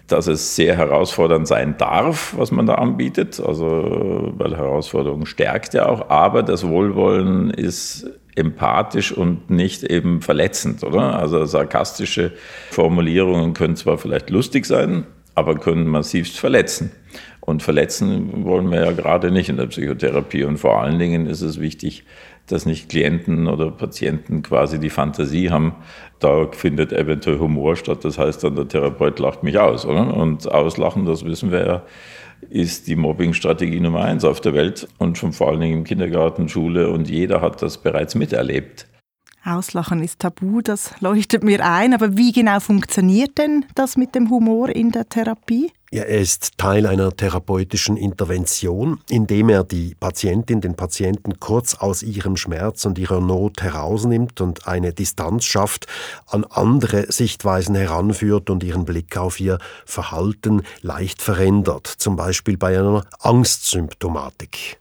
dass 0.09 0.27
es 0.27 0.57
sehr 0.57 0.77
herausfordernd 0.77 1.47
sein 1.47 1.77
darf, 1.79 2.35
was 2.37 2.51
man 2.51 2.67
da 2.67 2.75
anbietet, 2.75 3.41
also 3.41 4.33
weil 4.37 4.57
Herausforderung 4.57 5.25
stärkt 5.25 5.73
ja 5.75 5.87
auch, 5.87 6.11
aber 6.11 6.43
das 6.43 6.67
Wohlwollen 6.67 7.51
ist 7.51 8.11
empathisch 8.35 9.13
und 9.13 9.51
nicht 9.51 9.85
eben 9.85 10.21
verletzend, 10.21 10.83
oder? 10.83 11.17
Also 11.17 11.45
sarkastische 11.45 12.33
Formulierungen 12.71 13.55
können 13.55 13.77
zwar 13.77 13.99
vielleicht 13.99 14.31
lustig 14.31 14.67
sein, 14.67 15.07
aber 15.41 15.57
können 15.57 15.87
massivst 15.87 16.39
verletzen. 16.39 16.93
Und 17.41 17.63
verletzen 17.63 18.45
wollen 18.45 18.71
wir 18.71 18.85
ja 18.85 18.93
gerade 18.93 19.33
nicht 19.33 19.49
in 19.49 19.57
der 19.57 19.67
Psychotherapie. 19.67 20.45
Und 20.45 20.59
vor 20.59 20.81
allen 20.81 20.99
Dingen 20.99 21.27
ist 21.27 21.41
es 21.41 21.59
wichtig, 21.59 22.05
dass 22.47 22.67
nicht 22.67 22.89
Klienten 22.89 23.49
oder 23.49 23.71
Patienten 23.71 24.43
quasi 24.43 24.79
die 24.79 24.91
Fantasie 24.91 25.51
haben, 25.51 25.75
da 26.19 26.49
findet 26.53 26.93
eventuell 26.93 27.39
Humor 27.39 27.77
statt. 27.77 28.05
Das 28.05 28.19
heißt 28.19 28.45
dann, 28.45 28.55
der 28.55 28.69
Therapeut 28.69 29.19
lacht 29.19 29.43
mich 29.43 29.59
aus. 29.59 29.87
Oder? 29.87 30.15
Und 30.15 30.51
auslachen, 30.51 31.07
das 31.07 31.25
wissen 31.25 31.51
wir 31.51 31.67
ja, 31.67 31.83
ist 32.49 32.87
die 32.87 32.97
Mobbingstrategie 32.97 33.81
Nummer 33.81 34.05
eins 34.05 34.25
auf 34.25 34.41
der 34.41 34.55
Welt 34.55 34.89
und 34.99 35.19
schon 35.19 35.33
vor 35.33 35.49
allen 35.49 35.61
Dingen 35.61 35.79
im 35.79 35.85
Kindergarten, 35.85 36.49
Schule 36.49 36.91
und 36.91 37.09
jeder 37.09 37.41
hat 37.41 37.63
das 37.63 37.79
bereits 37.79 38.15
miterlebt. 38.15 38.87
Auslachen 39.45 40.03
ist 40.03 40.21
tabu, 40.21 40.61
das 40.61 40.91
leuchtet 41.01 41.43
mir 41.43 41.65
ein. 41.65 41.95
Aber 41.95 42.17
wie 42.17 42.33
genau 42.33 42.61
funktioniert 42.61 43.39
denn 43.39 43.65
das 43.75 43.97
mit 43.97 44.15
dem 44.15 44.31
Humor 44.31 44.69
in 44.69 44.91
der 44.91 45.09
Therapie? 45.09 45.73
Ja, 45.93 46.05
er 46.05 46.21
ist 46.21 46.57
Teil 46.57 46.87
einer 46.87 47.11
therapeutischen 47.17 47.97
Intervention, 47.97 49.01
indem 49.09 49.49
er 49.49 49.65
die 49.65 49.97
Patientin, 49.99 50.61
den 50.61 50.77
Patienten 50.77 51.41
kurz 51.41 51.75
aus 51.75 52.05
ihrem 52.05 52.37
Schmerz 52.37 52.85
und 52.85 52.97
ihrer 52.97 53.21
Not 53.21 53.61
herausnimmt 53.61 54.41
und 54.41 54.69
eine 54.69 54.93
Distanz 54.93 55.47
schafft, 55.47 55.89
an 56.27 56.45
andere 56.45 57.11
Sichtweisen 57.11 57.75
heranführt 57.75 58.51
und 58.51 58.63
ihren 58.63 58.85
Blick 58.85 59.17
auf 59.17 59.41
ihr 59.41 59.59
Verhalten 59.85 60.63
leicht 60.81 61.23
verändert, 61.23 61.89
zum 61.89 62.15
Beispiel 62.15 62.57
bei 62.57 62.79
einer 62.79 63.05
Angstsymptomatik. 63.19 64.79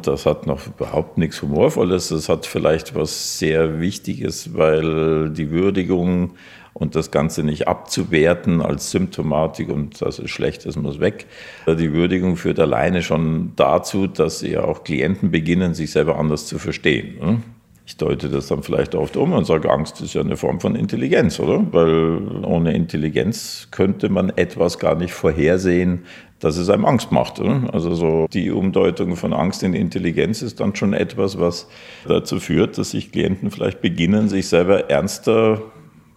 Das 0.00 0.26
hat 0.26 0.46
noch 0.46 0.66
überhaupt 0.66 1.18
nichts 1.18 1.42
Humorvolles, 1.42 2.08
das 2.08 2.28
hat 2.28 2.46
vielleicht 2.46 2.94
was 2.94 3.38
sehr 3.38 3.80
Wichtiges, 3.80 4.54
weil 4.54 5.30
die 5.30 5.50
Würdigung 5.50 6.34
und 6.72 6.94
das 6.94 7.10
Ganze 7.10 7.42
nicht 7.42 7.66
abzuwerten 7.66 8.62
als 8.62 8.92
Symptomatik 8.92 9.68
und 9.68 10.00
das 10.00 10.20
ist 10.20 10.30
schlecht, 10.30 10.66
das 10.66 10.76
muss 10.76 11.00
weg. 11.00 11.26
Die 11.66 11.92
Würdigung 11.92 12.36
führt 12.36 12.60
alleine 12.60 13.02
schon 13.02 13.52
dazu, 13.56 14.06
dass 14.06 14.42
ja 14.42 14.62
auch 14.62 14.84
Klienten 14.84 15.32
beginnen, 15.32 15.74
sich 15.74 15.90
selber 15.90 16.16
anders 16.16 16.46
zu 16.46 16.60
verstehen. 16.60 17.42
Ich 17.88 17.96
deute 17.96 18.28
das 18.28 18.48
dann 18.48 18.62
vielleicht 18.62 18.94
oft 18.94 19.16
um 19.16 19.32
und 19.32 19.46
sage, 19.46 19.70
Angst 19.70 20.02
ist 20.02 20.12
ja 20.12 20.20
eine 20.20 20.36
Form 20.36 20.60
von 20.60 20.74
Intelligenz, 20.74 21.40
oder? 21.40 21.64
Weil 21.72 22.44
ohne 22.44 22.74
Intelligenz 22.74 23.68
könnte 23.70 24.10
man 24.10 24.28
etwas 24.28 24.78
gar 24.78 24.94
nicht 24.94 25.14
vorhersehen, 25.14 26.04
dass 26.38 26.58
es 26.58 26.68
einem 26.68 26.84
Angst 26.84 27.12
macht. 27.12 27.40
Oder? 27.40 27.62
Also 27.72 27.94
so 27.94 28.26
die 28.30 28.50
Umdeutung 28.50 29.16
von 29.16 29.32
Angst 29.32 29.62
in 29.62 29.72
Intelligenz 29.72 30.42
ist 30.42 30.60
dann 30.60 30.76
schon 30.76 30.92
etwas, 30.92 31.40
was 31.40 31.66
dazu 32.06 32.40
führt, 32.40 32.76
dass 32.76 32.90
sich 32.90 33.10
Klienten 33.10 33.50
vielleicht 33.50 33.80
beginnen, 33.80 34.28
sich 34.28 34.48
selber 34.48 34.90
ernster 34.90 35.62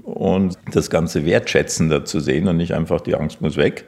und 0.03 0.57
das 0.73 0.89
Ganze 0.89 1.25
wertschätzender 1.25 2.03
zu 2.03 2.19
sehen 2.19 2.49
und 2.49 2.57
nicht 2.57 2.73
einfach 2.73 2.99
die 2.99 3.15
Angst 3.15 3.39
muss 3.39 3.55
weg. 3.55 3.85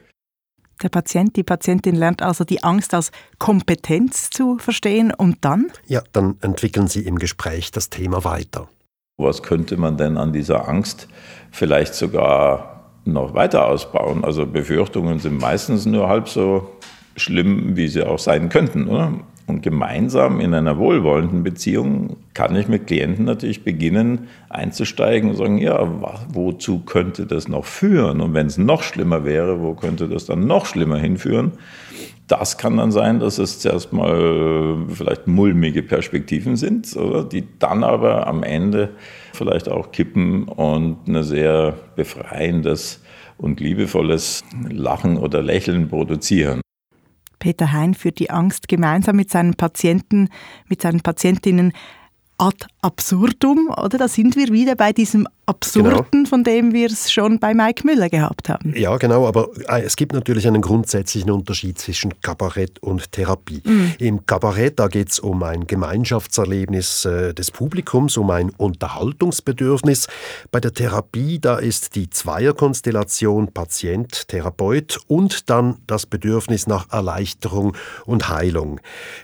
Der 0.82 0.90
Patient, 0.90 1.36
die 1.36 1.44
Patientin 1.44 1.96
lernt 1.96 2.22
also 2.22 2.44
die 2.44 2.64
Angst 2.64 2.94
als 2.94 3.12
Kompetenz 3.40 4.30
zu 4.30 4.58
verstehen 4.58 5.14
und 5.14 5.38
dann? 5.42 5.72
Ja, 5.86 6.02
dann 6.12 6.38
entwickeln 6.42 6.88
Sie 6.88 7.02
im 7.02 7.20
Gespräch 7.20 7.72
das 7.72 7.90
Thema 7.90 8.24
weiter. 8.24 8.68
Was 9.18 9.44
könnte 9.44 9.78
man 9.78 9.98
denn 9.98 10.18
an 10.18 10.34
dieser 10.34 10.68
Angst 10.68 11.08
vielleicht 11.52 11.94
sogar 11.94 12.92
noch 13.06 13.34
weiter 13.34 13.68
ausbauen? 13.68 14.26
Also 14.26 14.46
Befürchtungen 14.46 15.20
sind 15.20 15.40
meistens 15.40 15.86
nur 15.86 16.10
halb 16.10 16.28
so 16.28 16.70
schlimm, 17.16 17.76
wie 17.76 17.88
sie 17.88 18.04
auch 18.04 18.20
sein 18.20 18.50
könnten. 18.50 18.88
Oder? 18.88 19.14
Und 19.46 19.62
gemeinsam 19.62 20.40
in 20.40 20.54
einer 20.54 20.78
wohlwollenden 20.78 21.44
Beziehung 21.44 22.16
kann 22.34 22.56
ich 22.56 22.70
mit 22.70 22.88
Klienten 22.88 23.26
natürlich 23.26 23.66
beginnen 23.66 24.28
einzusteigen 24.50 25.30
und 25.30 25.36
sagen, 25.36 25.58
ja, 25.58 25.86
wozu 26.30 26.80
könnte 26.80 27.26
das 27.26 27.50
noch 27.50 27.66
führen? 27.66 28.22
Und 28.22 28.34
wenn 28.34 28.48
es 28.48 28.58
noch 28.58 28.84
schlimmer 28.84 29.26
wäre, 29.26 29.62
wo 29.62 29.74
könnte 29.74 30.08
das 30.08 30.26
dann 30.26 30.48
noch 30.48 30.66
schlimmer 30.66 30.98
hinführen? 30.98 31.52
Das 32.28 32.58
kann 32.58 32.78
dann 32.78 32.94
sein, 32.94 33.20
dass 33.20 33.38
es 33.38 33.60
zuerst 33.60 33.92
mal 33.92 34.78
vielleicht 34.88 35.28
mulmige 35.28 35.84
Perspektiven 35.84 36.56
sind, 36.56 36.96
oder? 36.96 37.26
die 37.26 37.44
dann 37.60 37.84
aber 37.84 38.28
am 38.28 38.44
Ende 38.44 38.92
vielleicht 39.34 39.68
auch 39.68 39.92
kippen 39.92 40.46
und 40.46 41.06
ein 41.06 41.22
sehr 41.24 41.76
befreiendes 41.98 43.04
und 43.38 43.60
liebevolles 43.60 44.44
Lachen 44.70 45.18
oder 45.18 45.42
Lächeln 45.42 45.90
produzieren. 45.90 46.62
Peter 47.44 47.74
Hein 47.74 47.94
führt 47.94 48.20
die 48.20 48.30
Angst 48.30 48.70
gemeinsam 48.70 49.18
mit 49.18 49.30
seinen 49.30 49.56
Patienten, 49.56 50.30
mit 50.70 50.82
seinen 50.82 51.02
Patientinnen 51.02 51.74
ad 52.44 52.68
absurdum, 52.82 53.70
oder? 53.70 53.98
Da 53.98 54.08
sind 54.08 54.36
wir 54.36 54.50
wieder 54.50 54.76
bei 54.76 54.92
diesem 54.92 55.28
Absurden, 55.46 56.06
genau. 56.12 56.30
von 56.30 56.44
dem 56.44 56.74
wir 56.74 56.88
es 56.88 57.12
schon 57.12 57.40
bei 57.40 57.54
Mike 57.54 57.86
Müller 57.86 58.10
gehabt 58.10 58.48
haben. 58.48 58.74
Ja, 58.76 58.96
genau, 58.98 59.28
aber 59.28 59.50
äh, 59.68 59.82
es 59.82 59.96
gibt 59.96 60.14
natürlich 60.14 60.48
einen 60.48 60.62
grundsätzlichen 60.62 61.32
Unterschied 61.32 61.78
zwischen 61.80 62.22
Kabarett 62.22 62.80
und 62.80 63.12
Therapie. 63.12 63.62
Mhm. 63.66 63.94
Im 64.00 64.26
Kabarett, 64.26 64.80
da 64.80 64.88
geht 64.88 65.12
es 65.12 65.20
um 65.20 65.44
ein 65.44 65.68
Gemeinschaftserlebnis 65.68 67.06
äh, 67.06 67.34
des 67.34 67.52
Publikums, 67.52 68.16
um 68.16 68.30
ein 68.30 68.52
Unterhaltungsbedürfnis. 68.52 70.08
Bei 70.52 70.62
der 70.62 70.74
Therapie, 70.74 71.40
da 71.40 71.58
ist 71.58 71.96
die 71.96 72.10
Zweierkonstellation 72.10 73.52
Patient, 73.54 74.28
Therapeut 74.30 75.00
und 75.08 75.50
dann 75.50 75.78
das 75.88 76.06
Bedürfnis 76.06 76.68
nach 76.68 76.92
Erleichterung 76.92 77.76
und 78.06 78.30
Heilung. 78.30 78.80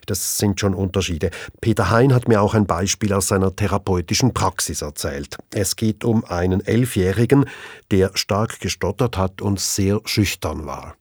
Das 0.05 0.37
sind 0.37 0.59
schon 0.59 0.73
Unterschiede. 0.73 1.29
Peter 1.61 1.89
Hein 1.89 2.13
hat 2.13 2.27
mir 2.27 2.41
auch 2.41 2.55
ein 2.55 2.65
Beispiel 2.65 3.08
aus 3.13 3.27
seiner 3.27 3.55
therapeutischen 3.55 4.33
Praxis 4.33 4.81
erzählt. 4.81 5.37
Es 5.53 5.75
geht 5.75 6.03
um 6.03 6.23
einen 6.25 6.65
Elfjährigen, 6.65 7.45
der 7.91 8.11
stark 8.15 8.59
gestottert 8.59 9.17
hat 9.17 9.41
und 9.41 9.59
sehr 9.59 10.01
schüchtern 10.05 10.65
war. 10.65 10.95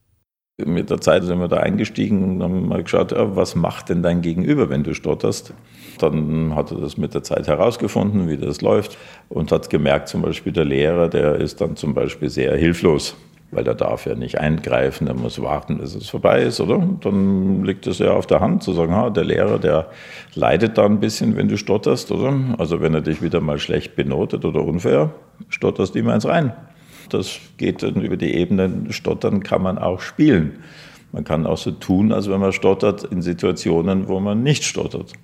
Mit 0.65 0.91
der 0.91 1.01
Zeit 1.01 1.23
sind 1.23 1.39
wir 1.39 1.47
da 1.47 1.59
eingestiegen 1.59 2.25
und 2.25 2.43
haben 2.43 2.67
mal 2.67 2.83
geschaut, 2.83 3.13
ja, 3.13 3.37
was 3.37 3.55
macht 3.55 3.91
denn 3.91 4.03
dein 4.03 4.23
Gegenüber, 4.23 4.69
wenn 4.69 4.83
du 4.83 4.93
stotterst? 4.93 5.55
Dann 5.99 6.57
hat 6.57 6.73
er 6.73 6.79
das 6.79 6.97
mit 6.97 7.15
der 7.15 7.23
Zeit 7.23 7.47
herausgefunden, 7.47 8.29
wie 8.29 8.37
das 8.37 8.61
läuft 8.61 8.99
und 9.29 9.53
hat 9.53 9.71
gemerkt, 9.71 10.09
zum 10.09 10.23
Beispiel 10.23 10.53
der 10.53 10.65
Lehrer, 10.65 11.09
der 11.09 11.37
ist 11.37 11.61
dann 11.61 11.77
zum 11.77 11.95
Beispiel 11.95 12.29
sehr 12.29 12.57
hilflos 12.57 13.15
weil 13.51 13.67
er 13.67 13.75
darf 13.75 14.07
ja 14.07 14.15
nicht 14.15 14.39
eingreifen, 14.39 15.07
er 15.07 15.15
muss 15.15 15.41
warten, 15.41 15.79
bis 15.79 15.95
es 15.95 16.09
vorbei 16.09 16.43
ist, 16.43 16.61
oder? 16.61 16.87
Dann 17.01 17.65
liegt 17.65 17.87
es 17.87 17.99
ja 17.99 18.13
auf 18.13 18.27
der 18.27 18.41
Hand 18.41 18.63
zu 18.63 18.73
sagen, 18.73 18.95
ha, 18.95 19.11
der 19.11 19.25
Lehrer, 19.25 19.59
der 19.59 19.89
leidet 20.35 20.77
da 20.77 20.85
ein 20.85 21.01
bisschen, 21.01 21.37
wenn 21.37 21.49
du 21.49 21.57
stotterst, 21.57 22.13
oder? 22.13 22.35
Also 22.59 22.81
wenn 22.81 22.95
er 22.95 23.01
dich 23.01 23.23
wieder 23.23 23.41
mal 23.41 23.59
schlecht 23.59 23.97
benotet 23.97 24.45
oder 24.45 24.63
unfair, 24.63 25.11
stotterst 25.49 25.97
ihm 25.97 26.09
eins 26.09 26.27
rein. 26.27 26.53
Das 27.09 27.39
geht 27.57 27.83
dann 27.83 28.03
über 28.03 28.19
die 28.19 28.35
Ebene, 28.35 28.71
stottern 28.91 29.43
kann 29.43 29.63
man 29.63 29.79
auch 29.79 30.01
spielen. 30.01 30.59
Man 31.13 31.25
kann 31.25 31.47
auch 31.47 31.57
so 31.57 31.71
tun, 31.71 32.13
als 32.13 32.29
wenn 32.29 32.41
man 32.41 32.53
stottert 32.53 33.05
in 33.05 33.23
Situationen, 33.23 34.09
wo 34.09 34.21
man 34.21 34.43
nicht 34.43 34.65
stottert. 34.65 35.15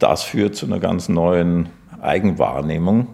Das 0.00 0.24
führt 0.24 0.56
zu 0.56 0.66
einer 0.66 0.80
ganz 0.80 1.08
neuen 1.08 1.68
Eigenwahrnehmung 2.00 3.06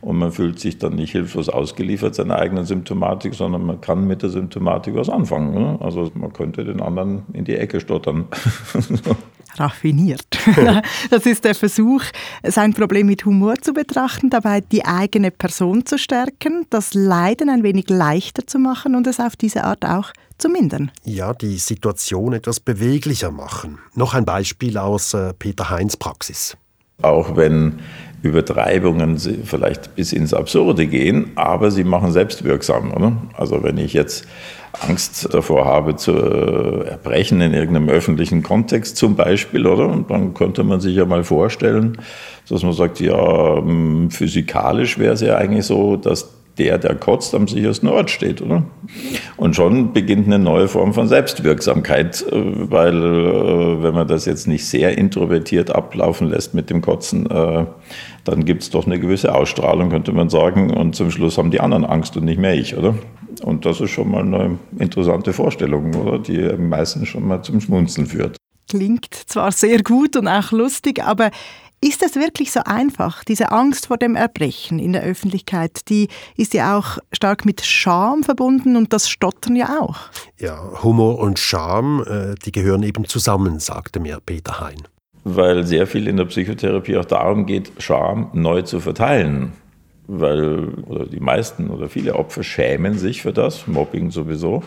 und 0.00 0.18
man 0.18 0.32
fühlt 0.32 0.60
sich 0.60 0.78
dann 0.78 0.94
nicht 0.94 1.12
hilflos 1.12 1.48
ausgeliefert 1.48 2.14
seiner 2.14 2.36
eigenen 2.36 2.64
Symptomatik, 2.64 3.34
sondern 3.34 3.64
man 3.64 3.80
kann 3.80 4.06
mit 4.06 4.22
der 4.22 4.30
Symptomatik 4.30 4.94
was 4.94 5.08
anfangen. 5.08 5.54
Ne? 5.54 5.78
Also 5.80 6.10
man 6.14 6.32
könnte 6.32 6.64
den 6.64 6.80
anderen 6.80 7.22
in 7.32 7.44
die 7.44 7.56
Ecke 7.56 7.80
stottern. 7.80 8.26
Raffiniert. 9.56 10.26
Das 11.10 11.26
ist 11.26 11.44
der 11.44 11.54
Versuch, 11.54 12.02
sein 12.44 12.74
Problem 12.74 13.06
mit 13.06 13.24
Humor 13.24 13.56
zu 13.60 13.72
betrachten, 13.72 14.30
dabei 14.30 14.60
die 14.60 14.84
eigene 14.84 15.30
Person 15.30 15.84
zu 15.84 15.98
stärken, 15.98 16.66
das 16.70 16.94
Leiden 16.94 17.50
ein 17.50 17.62
wenig 17.62 17.88
leichter 17.88 18.46
zu 18.46 18.58
machen 18.58 18.94
und 18.94 19.06
es 19.06 19.18
auf 19.18 19.34
diese 19.34 19.64
Art 19.64 19.84
auch 19.84 20.12
zu 20.38 20.48
mindern. 20.48 20.92
Ja, 21.04 21.34
die 21.34 21.58
Situation 21.58 22.32
etwas 22.32 22.60
beweglicher 22.60 23.32
machen. 23.32 23.78
Noch 23.94 24.14
ein 24.14 24.24
Beispiel 24.24 24.78
aus 24.78 25.14
äh, 25.14 25.34
Peter 25.34 25.70
Heinz 25.70 25.96
Praxis. 25.96 26.56
Auch 27.02 27.36
wenn 27.36 27.80
Übertreibungen 28.22 29.18
vielleicht 29.18 29.94
bis 29.94 30.12
ins 30.12 30.34
Absurde 30.34 30.86
gehen, 30.86 31.32
aber 31.36 31.70
sie 31.70 31.84
machen 31.84 32.12
selbstwirksam. 32.12 32.92
Oder? 32.92 33.12
Also 33.36 33.62
wenn 33.62 33.78
ich 33.78 33.92
jetzt 33.92 34.26
Angst 34.86 35.32
davor 35.32 35.64
habe 35.64 35.96
zu 35.96 36.12
erbrechen 36.12 37.40
in 37.40 37.54
irgendeinem 37.54 37.88
öffentlichen 37.88 38.42
Kontext 38.42 38.96
zum 38.96 39.16
Beispiel, 39.16 39.66
oder? 39.66 39.88
Und 39.88 40.10
dann 40.10 40.34
könnte 40.34 40.62
man 40.64 40.80
sich 40.80 40.96
ja 40.96 41.04
mal 41.04 41.24
vorstellen, 41.24 41.98
dass 42.48 42.62
man 42.62 42.72
sagt, 42.72 43.00
ja, 43.00 43.62
physikalisch 44.10 44.98
wäre 44.98 45.14
es 45.14 45.20
ja 45.20 45.36
eigentlich 45.36 45.64
so, 45.66 45.96
dass 45.96 46.37
der, 46.58 46.78
der 46.78 46.94
kotzt, 46.94 47.34
am 47.34 47.48
sichersten 47.48 47.88
Ort 47.88 48.10
steht, 48.10 48.42
oder? 48.42 48.64
Und 49.36 49.54
schon 49.56 49.92
beginnt 49.92 50.26
eine 50.26 50.38
neue 50.38 50.68
Form 50.68 50.92
von 50.92 51.08
Selbstwirksamkeit, 51.08 52.24
äh, 52.30 52.70
weil 52.70 52.96
äh, 52.96 53.82
wenn 53.82 53.94
man 53.94 54.08
das 54.08 54.24
jetzt 54.26 54.46
nicht 54.46 54.66
sehr 54.66 54.98
introvertiert 54.98 55.70
ablaufen 55.74 56.28
lässt 56.28 56.54
mit 56.54 56.70
dem 56.70 56.80
Kotzen, 56.80 57.30
äh, 57.30 57.66
dann 58.24 58.44
gibt 58.44 58.62
es 58.62 58.70
doch 58.70 58.86
eine 58.86 58.98
gewisse 58.98 59.34
Ausstrahlung, 59.34 59.90
könnte 59.90 60.12
man 60.12 60.28
sagen. 60.28 60.70
Und 60.70 60.94
zum 60.94 61.10
Schluss 61.10 61.38
haben 61.38 61.50
die 61.50 61.60
anderen 61.60 61.84
Angst 61.84 62.16
und 62.16 62.24
nicht 62.24 62.38
mehr 62.38 62.54
ich, 62.54 62.76
oder? 62.76 62.94
Und 63.42 63.64
das 63.64 63.80
ist 63.80 63.90
schon 63.90 64.10
mal 64.10 64.22
eine 64.22 64.58
interessante 64.78 65.32
Vorstellung, 65.32 65.94
oder? 65.94 66.18
Die 66.18 66.38
meistens 66.58 67.08
schon 67.08 67.26
mal 67.26 67.42
zum 67.42 67.60
Schmunzeln 67.60 68.06
führt. 68.06 68.36
Klingt 68.68 69.14
zwar 69.14 69.52
sehr 69.52 69.82
gut 69.82 70.16
und 70.16 70.28
auch 70.28 70.52
lustig, 70.52 71.02
aber 71.02 71.30
ist 71.80 72.02
es 72.02 72.16
wirklich 72.16 72.50
so 72.50 72.60
einfach? 72.64 73.24
Diese 73.24 73.52
Angst 73.52 73.86
vor 73.86 73.98
dem 73.98 74.16
Erbrechen 74.16 74.78
in 74.78 74.92
der 74.92 75.02
Öffentlichkeit, 75.02 75.88
die 75.88 76.08
ist 76.36 76.54
ja 76.54 76.76
auch 76.76 76.98
stark 77.12 77.44
mit 77.44 77.64
Scham 77.64 78.24
verbunden 78.24 78.76
und 78.76 78.92
das 78.92 79.08
Stottern 79.08 79.54
ja 79.54 79.80
auch. 79.80 79.96
Ja, 80.38 80.60
Humor 80.82 81.18
und 81.18 81.38
Scham, 81.38 82.04
äh, 82.04 82.34
die 82.44 82.52
gehören 82.52 82.82
eben 82.82 83.04
zusammen, 83.04 83.60
sagte 83.60 84.00
mir 84.00 84.18
Peter 84.24 84.60
Hein. 84.60 84.82
Weil 85.24 85.66
sehr 85.66 85.86
viel 85.86 86.08
in 86.08 86.16
der 86.16 86.24
Psychotherapie 86.24 86.96
auch 86.96 87.04
darum 87.04 87.46
geht, 87.46 87.70
Scham 87.78 88.30
neu 88.32 88.62
zu 88.62 88.80
verteilen. 88.80 89.52
Weil 90.06 90.68
oder 90.86 91.06
die 91.06 91.20
meisten 91.20 91.68
oder 91.68 91.88
viele 91.88 92.14
Opfer 92.14 92.42
schämen 92.42 92.98
sich 92.98 93.22
für 93.22 93.32
das, 93.32 93.66
Mobbing 93.66 94.10
sowieso. 94.10 94.62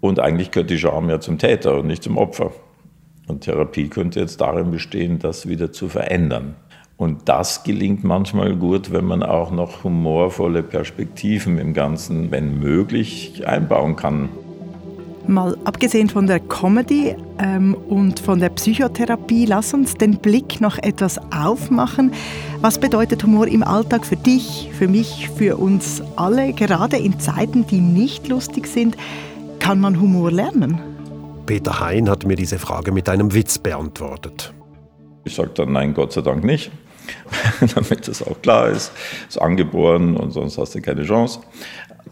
Und 0.00 0.20
eigentlich 0.20 0.52
gehört 0.52 0.70
die 0.70 0.78
Scham 0.78 1.10
ja 1.10 1.20
zum 1.20 1.38
Täter 1.38 1.78
und 1.78 1.88
nicht 1.88 2.04
zum 2.04 2.16
Opfer. 2.16 2.52
Und 3.28 3.42
Therapie 3.42 3.88
könnte 3.88 4.20
jetzt 4.20 4.40
darin 4.40 4.70
bestehen, 4.70 5.18
das 5.18 5.46
wieder 5.46 5.70
zu 5.70 5.88
verändern. 5.88 6.56
Und 6.96 7.28
das 7.28 7.62
gelingt 7.62 8.02
manchmal 8.02 8.56
gut, 8.56 8.90
wenn 8.90 9.04
man 9.04 9.22
auch 9.22 9.52
noch 9.52 9.84
humorvolle 9.84 10.64
Perspektiven 10.64 11.58
im 11.58 11.72
Ganzen, 11.72 12.32
wenn 12.32 12.58
möglich, 12.58 13.46
einbauen 13.46 13.94
kann. 13.94 14.30
Mal 15.28 15.56
abgesehen 15.64 16.08
von 16.08 16.26
der 16.26 16.40
Comedy 16.40 17.14
ähm, 17.38 17.74
und 17.74 18.18
von 18.18 18.40
der 18.40 18.48
Psychotherapie, 18.48 19.44
lass 19.44 19.74
uns 19.74 19.94
den 19.94 20.16
Blick 20.16 20.60
noch 20.60 20.78
etwas 20.78 21.20
aufmachen. 21.30 22.12
Was 22.62 22.80
bedeutet 22.80 23.22
Humor 23.22 23.46
im 23.46 23.62
Alltag 23.62 24.06
für 24.06 24.16
dich, 24.16 24.70
für 24.72 24.88
mich, 24.88 25.28
für 25.36 25.58
uns 25.58 26.02
alle? 26.16 26.54
Gerade 26.54 26.96
in 26.96 27.20
Zeiten, 27.20 27.66
die 27.66 27.80
nicht 27.80 28.26
lustig 28.26 28.66
sind, 28.66 28.96
kann 29.60 29.78
man 29.78 30.00
Humor 30.00 30.32
lernen? 30.32 30.87
Peter 31.48 31.80
Hein 31.80 32.10
hat 32.10 32.26
mir 32.26 32.36
diese 32.36 32.58
Frage 32.58 32.92
mit 32.92 33.08
einem 33.08 33.32
Witz 33.32 33.56
beantwortet. 33.58 34.52
Ich 35.24 35.34
sage 35.34 35.48
dann 35.54 35.72
nein, 35.72 35.94
Gott 35.94 36.12
sei 36.12 36.20
Dank 36.20 36.44
nicht, 36.44 36.70
damit 37.74 38.06
das 38.06 38.22
auch 38.22 38.42
klar 38.42 38.68
ist. 38.68 38.92
Ist 39.26 39.40
angeboren 39.40 40.18
und 40.18 40.32
sonst 40.32 40.58
hast 40.58 40.74
du 40.74 40.82
keine 40.82 41.04
Chance. 41.04 41.40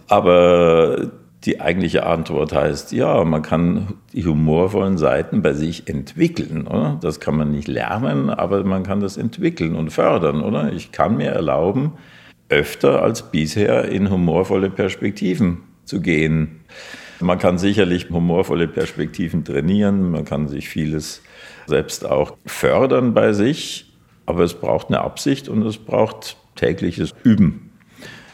Aber 0.09 1.11
die 1.45 1.61
eigentliche 1.61 2.07
Antwort 2.07 2.55
heißt, 2.55 2.93
ja, 2.93 3.23
man 3.25 3.43
kann 3.43 3.99
die 4.15 4.25
humorvollen 4.25 4.97
Seiten 4.97 5.43
bei 5.43 5.53
sich 5.53 5.87
entwickeln. 5.87 6.67
Oder? 6.67 6.99
Das 7.03 7.21
kann 7.21 7.37
man 7.37 7.51
nicht 7.51 7.69
lernen, 7.69 8.31
aber 8.31 8.65
man 8.65 8.85
kann 8.85 9.01
das 9.01 9.19
entwickeln 9.19 9.77
und 9.77 9.91
fördern. 9.91 10.41
Oder? 10.41 10.73
Ich 10.73 10.93
kann 10.93 11.19
mir 11.19 11.33
erlauben, 11.33 11.93
öfter 12.49 13.03
als 13.03 13.31
bisher 13.31 13.85
in 13.85 14.09
humorvolle 14.09 14.71
Perspektiven 14.71 15.59
zu 15.85 16.01
gehen. 16.01 16.61
Man 17.21 17.39
kann 17.39 17.59
sicherlich 17.59 18.11
humorvolle 18.11 18.69
Perspektiven 18.69 19.45
trainieren, 19.45 20.11
man 20.11 20.25
kann 20.25 20.49
sich 20.49 20.69
vieles 20.69 21.23
selbst 21.67 22.05
auch 22.05 22.37
fördern 22.45 23.15
bei 23.15 23.33
sich, 23.33 23.93
aber 24.27 24.43
es 24.45 24.55
braucht 24.55 24.89
eine 24.89 25.01
Absicht 25.01 25.49
und 25.49 25.63
es 25.63 25.79
braucht 25.79 26.37
tägliches 26.57 27.15
Üben. 27.23 27.71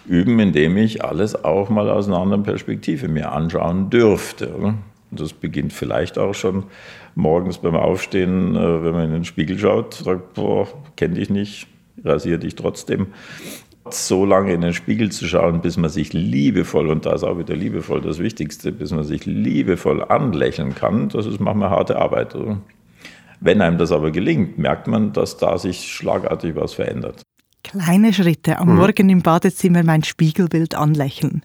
Üben, 0.06 0.40
indem 0.40 0.76
ich 0.76 1.04
alles 1.04 1.44
auch 1.44 1.70
mal 1.70 1.88
aus 1.88 2.08
einer 2.08 2.18
anderen 2.18 2.42
Perspektive 2.42 3.06
mir 3.06 3.30
anschauen 3.30 3.88
dürfte. 3.88 4.74
Das 5.12 5.32
beginnt 5.32 5.72
vielleicht 5.72 6.18
auch 6.18 6.34
schon 6.34 6.64
morgens 7.14 7.58
beim 7.58 7.76
Aufstehen, 7.76 8.56
äh, 8.56 8.82
wenn 8.82 8.92
man 8.92 9.04
in 9.04 9.12
den 9.12 9.24
Spiegel 9.24 9.58
schaut, 9.58 9.94
sagt, 9.94 10.34
boah, 10.34 10.66
kenn 10.96 11.14
dich 11.14 11.30
nicht, 11.30 11.68
rasier 12.02 12.38
dich 12.38 12.56
trotzdem 12.56 13.08
so 13.90 14.24
lange 14.24 14.52
in 14.52 14.60
den 14.60 14.74
Spiegel 14.74 15.10
zu 15.10 15.26
schauen, 15.26 15.60
bis 15.60 15.76
man 15.76 15.90
sich 15.90 16.12
liebevoll, 16.12 16.88
und 16.88 17.06
da 17.06 17.14
ist 17.14 17.24
auch 17.24 17.38
wieder 17.38 17.56
liebevoll 17.56 18.00
das 18.00 18.18
Wichtigste, 18.18 18.72
bis 18.72 18.92
man 18.92 19.04
sich 19.04 19.26
liebevoll 19.26 20.04
anlächeln 20.04 20.74
kann, 20.74 21.08
das 21.08 21.26
ist 21.26 21.40
manchmal 21.40 21.70
harte 21.70 21.96
Arbeit. 21.96 22.34
Oder? 22.34 22.58
Wenn 23.40 23.60
einem 23.60 23.78
das 23.78 23.90
aber 23.90 24.10
gelingt, 24.10 24.58
merkt 24.58 24.86
man, 24.86 25.12
dass 25.12 25.36
da 25.36 25.58
sich 25.58 25.92
schlagartig 25.92 26.54
was 26.54 26.74
verändert. 26.74 27.22
Kleine 27.64 28.12
Schritte. 28.12 28.58
Am 28.58 28.68
mhm. 28.68 28.76
Morgen 28.76 29.08
im 29.08 29.22
Badezimmer 29.22 29.82
mein 29.82 30.04
Spiegelbild 30.04 30.74
anlächeln. 30.74 31.42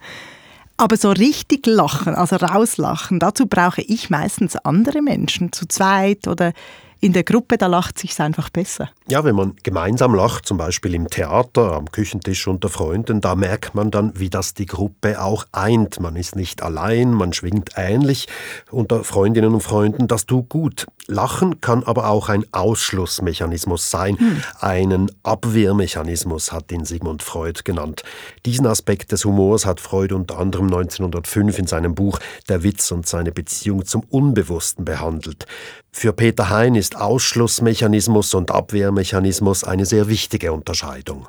Aber 0.77 0.95
so 0.95 1.09
richtig 1.09 1.65
lachen, 1.65 2.13
also 2.13 2.35
rauslachen, 2.35 3.19
dazu 3.19 3.47
brauche 3.47 3.81
ich 3.81 4.11
meistens 4.11 4.55
andere 4.57 5.01
Menschen, 5.01 5.51
zu 5.51 5.67
zweit 5.67 6.27
oder 6.27 6.53
in 6.99 7.13
der 7.13 7.23
Gruppe, 7.23 7.57
da 7.57 7.67
lacht 7.67 7.99
sich 7.99 8.19
einfach 8.19 8.49
besser. 8.49 8.89
Ja, 9.07 9.23
wenn 9.23 9.35
man 9.35 9.55
gemeinsam 9.63 10.15
lacht, 10.15 10.45
zum 10.45 10.57
Beispiel 10.57 10.93
im 10.95 11.09
Theater, 11.09 11.73
am 11.73 11.91
Küchentisch 11.91 12.47
unter 12.47 12.69
Freunden, 12.69 13.21
da 13.21 13.35
merkt 13.35 13.75
man 13.75 13.91
dann, 13.91 14.11
wie 14.19 14.29
das 14.29 14.53
die 14.53 14.65
Gruppe 14.65 15.21
auch 15.21 15.45
eint. 15.51 15.99
Man 15.99 16.15
ist 16.15 16.35
nicht 16.35 16.63
allein, 16.63 17.13
man 17.13 17.33
schwingt 17.33 17.71
ähnlich 17.75 18.27
unter 18.71 19.03
Freundinnen 19.03 19.53
und 19.53 19.61
Freunden. 19.61 20.07
Das 20.07 20.25
tut 20.25 20.49
gut. 20.49 20.87
Lachen 21.07 21.61
kann 21.61 21.83
aber 21.83 22.09
auch 22.09 22.27
ein 22.27 22.45
Ausschlussmechanismus 22.51 23.89
sein. 23.89 24.17
Hm. 24.19 24.43
Einen 24.59 25.11
Abwehrmechanismus 25.23 26.51
hat 26.51 26.71
ihn 26.71 26.83
Sigmund 26.83 27.23
Freud 27.23 27.61
genannt. 27.63 28.03
Diesen 28.45 28.67
Aspekt 28.67 29.13
des 29.13 29.23
Humors 29.23 29.65
hat 29.65 29.79
Freud 29.79 30.13
unter 30.13 30.37
anderem 30.37 30.65
1905 30.65 31.59
in 31.59 31.67
seinem 31.67 31.95
Buch 31.95 32.19
Der 32.49 32.63
Witz 32.63 32.91
und 32.91 33.07
seine 33.07 33.31
Beziehung 33.31 33.85
zum 33.85 34.03
Unbewussten 34.09 34.83
behandelt. 34.83 35.45
Für 35.91 36.13
Peter 36.13 36.51
Hein 36.51 36.75
ist 36.75 36.86
Ausschlussmechanismus 36.95 38.33
und 38.33 38.51
Abwehrmechanismus 38.51 39.63
eine 39.63 39.85
sehr 39.85 40.07
wichtige 40.07 40.53
Unterscheidung. 40.53 41.27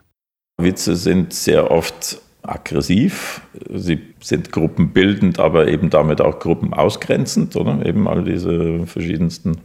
Witze 0.61 0.97
sind 0.97 1.33
sehr 1.33 1.71
oft 1.71 2.21
aggressiv, 2.43 3.43
sie 3.75 4.01
sind 4.21 4.53
gruppenbildend, 4.53 5.39
aber 5.39 5.69
eben 5.69 5.91
damit 5.91 6.21
auch 6.21 6.39
gruppenausgrenzend, 6.39 7.57
oder? 7.57 7.85
Eben 7.85 8.09
all 8.09 8.25
diese 8.25 8.87
verschiedensten 8.87 9.59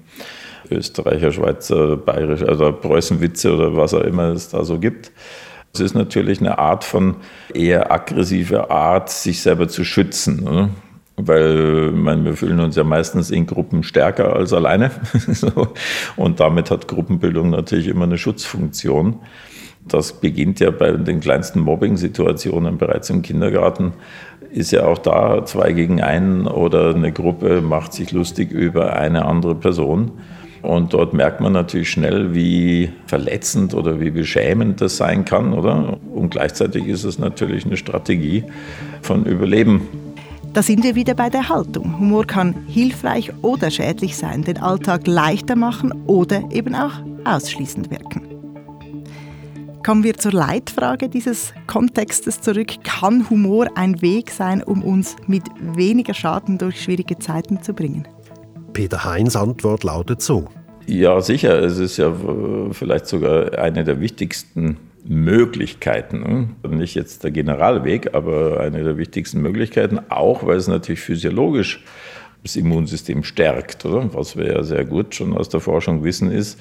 Österreicher, 0.69 1.31
Schweizer, 1.31 1.97
Bayerische, 1.97 2.47
also 2.47 2.71
Preußenwitze 2.71 3.53
oder 3.53 3.75
was 3.75 3.93
auch 3.93 4.01
immer 4.01 4.29
es 4.29 4.49
da 4.49 4.63
so 4.63 4.79
gibt. 4.79 5.11
Es 5.73 5.79
ist 5.79 5.95
natürlich 5.95 6.39
eine 6.39 6.59
Art 6.59 6.83
von 6.83 7.15
eher 7.53 7.91
aggressiver 7.91 8.69
Art, 8.69 9.09
sich 9.09 9.41
selber 9.41 9.67
zu 9.67 9.83
schützen. 9.83 10.47
Oder? 10.47 10.69
Weil 11.15 11.91
meine, 11.91 12.25
wir 12.25 12.33
fühlen 12.33 12.59
uns 12.59 12.75
ja 12.75 12.83
meistens 12.83 13.29
in 13.29 13.45
Gruppen 13.45 13.83
stärker 13.83 14.35
als 14.35 14.51
alleine. 14.51 14.91
und 16.15 16.39
damit 16.39 16.71
hat 16.71 16.87
Gruppenbildung 16.87 17.51
natürlich 17.51 17.87
immer 17.87 18.05
eine 18.05 18.17
Schutzfunktion. 18.17 19.19
Das 19.87 20.13
beginnt 20.13 20.59
ja 20.59 20.71
bei 20.71 20.91
den 20.91 21.19
kleinsten 21.19 21.59
Mobbing-Situationen 21.59 22.77
bereits 22.77 23.09
im 23.09 23.21
Kindergarten. 23.21 23.93
Ist 24.51 24.71
ja 24.71 24.85
auch 24.85 24.97
da 24.97 25.45
zwei 25.45 25.73
gegen 25.73 26.01
einen 26.01 26.47
oder 26.47 26.95
eine 26.95 27.11
Gruppe 27.11 27.61
macht 27.61 27.93
sich 27.93 28.11
lustig 28.11 28.51
über 28.51 28.95
eine 28.95 29.25
andere 29.25 29.55
Person. 29.55 30.11
Und 30.61 30.93
dort 30.93 31.13
merkt 31.13 31.41
man 31.41 31.51
natürlich 31.51 31.89
schnell, 31.91 32.33
wie 32.33 32.89
verletzend 33.07 33.73
oder 33.73 33.99
wie 33.99 34.11
beschämend 34.11 34.79
das 34.79 34.95
sein 34.95 35.25
kann, 35.25 35.51
oder? 35.51 35.97
Und 36.13 36.29
gleichzeitig 36.29 36.87
ist 36.87 37.03
es 37.03 37.19
natürlich 37.19 37.65
eine 37.65 37.75
Strategie 37.75 38.45
von 39.01 39.25
Überleben 39.25 39.89
da 40.53 40.61
sind 40.61 40.83
wir 40.83 40.93
wieder 40.93 41.15
bei 41.15 41.29
der 41.29 41.49
Haltung. 41.49 41.99
Humor 41.99 42.25
kann 42.25 42.53
hilfreich 42.67 43.31
oder 43.41 43.71
schädlich 43.71 44.15
sein, 44.15 44.43
den 44.43 44.57
Alltag 44.57 45.07
leichter 45.07 45.55
machen 45.55 45.91
oder 46.05 46.43
eben 46.51 46.75
auch 46.75 46.93
ausschließend 47.25 47.89
wirken. 47.89 48.21
Kommen 49.83 50.03
wir 50.03 50.13
zur 50.13 50.31
Leitfrage 50.31 51.09
dieses 51.09 51.53
Kontextes 51.67 52.39
zurück. 52.39 52.83
Kann 52.83 53.29
Humor 53.29 53.67
ein 53.75 54.01
Weg 54.01 54.31
sein, 54.31 54.63
um 54.63 54.83
uns 54.83 55.15
mit 55.27 55.43
weniger 55.59 56.13
Schaden 56.13 56.57
durch 56.57 56.81
schwierige 56.81 57.17
Zeiten 57.19 57.61
zu 57.61 57.73
bringen? 57.73 58.07
Peter 58.71 59.03
Heins 59.03 59.35
Antwort 59.35 59.83
lautet 59.83 60.21
so. 60.21 60.45
Ja, 60.85 61.19
sicher. 61.19 61.59
Es 61.61 61.79
ist 61.79 61.97
ja 61.97 62.13
vielleicht 62.71 63.07
sogar 63.07 63.57
eine 63.57 63.83
der 63.83 63.99
wichtigsten 63.99 64.77
Möglichkeiten. 65.05 66.55
Nicht 66.67 66.95
jetzt 66.95 67.23
der 67.23 67.31
Generalweg, 67.31 68.13
aber 68.13 68.59
eine 68.61 68.83
der 68.83 68.97
wichtigsten 68.97 69.41
Möglichkeiten, 69.41 69.99
auch 70.09 70.45
weil 70.45 70.57
es 70.57 70.67
natürlich 70.67 71.01
physiologisch 71.01 71.83
das 72.43 72.55
Immunsystem 72.55 73.23
stärkt. 73.23 73.85
Oder? 73.85 74.13
Was 74.13 74.37
wir 74.37 74.47
ja 74.47 74.63
sehr 74.63 74.85
gut 74.85 75.15
schon 75.15 75.35
aus 75.35 75.49
der 75.49 75.59
Forschung 75.59 76.03
wissen, 76.03 76.31
ist, 76.31 76.59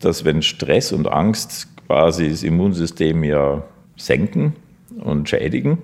dass 0.00 0.24
wenn 0.24 0.42
Stress 0.42 0.92
und 0.92 1.06
Angst 1.06 1.68
quasi 1.86 2.30
das 2.30 2.42
Immunsystem 2.42 3.22
ja 3.24 3.64
senken 3.96 4.54
und 4.98 5.28
schädigen, 5.28 5.78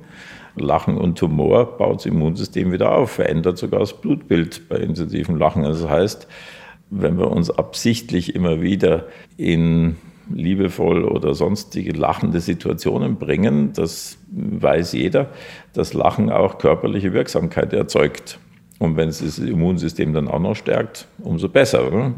Lachen 0.56 0.96
und 0.96 1.18
Tumor 1.18 1.78
baut 1.78 2.00
das 2.00 2.06
Immunsystem 2.06 2.72
wieder 2.72 2.92
auf, 2.92 3.12
verändert 3.12 3.58
sogar 3.58 3.80
das 3.80 4.00
Blutbild 4.00 4.68
bei 4.68 4.76
intensivem 4.76 5.36
Lachen. 5.36 5.64
Also 5.64 5.84
das 5.84 5.90
heißt, 5.90 6.28
wenn 6.90 7.18
wir 7.18 7.30
uns 7.30 7.50
absichtlich 7.50 8.34
immer 8.34 8.60
wieder 8.60 9.06
in 9.36 9.96
liebevoll 10.32 11.04
oder 11.04 11.34
sonstige 11.34 11.92
lachende 11.92 12.40
Situationen 12.40 13.16
bringen. 13.16 13.72
Das 13.72 14.18
weiß 14.30 14.92
jeder, 14.92 15.30
dass 15.72 15.92
Lachen 15.92 16.30
auch 16.30 16.58
körperliche 16.58 17.12
Wirksamkeit 17.12 17.72
erzeugt. 17.72 18.38
Und 18.78 18.96
wenn 18.96 19.08
es 19.08 19.18
das 19.18 19.38
Immunsystem 19.38 20.12
dann 20.12 20.28
auch 20.28 20.40
noch 20.40 20.56
stärkt, 20.56 21.06
umso 21.18 21.48
besser. 21.48 21.86
Oder? 21.86 22.14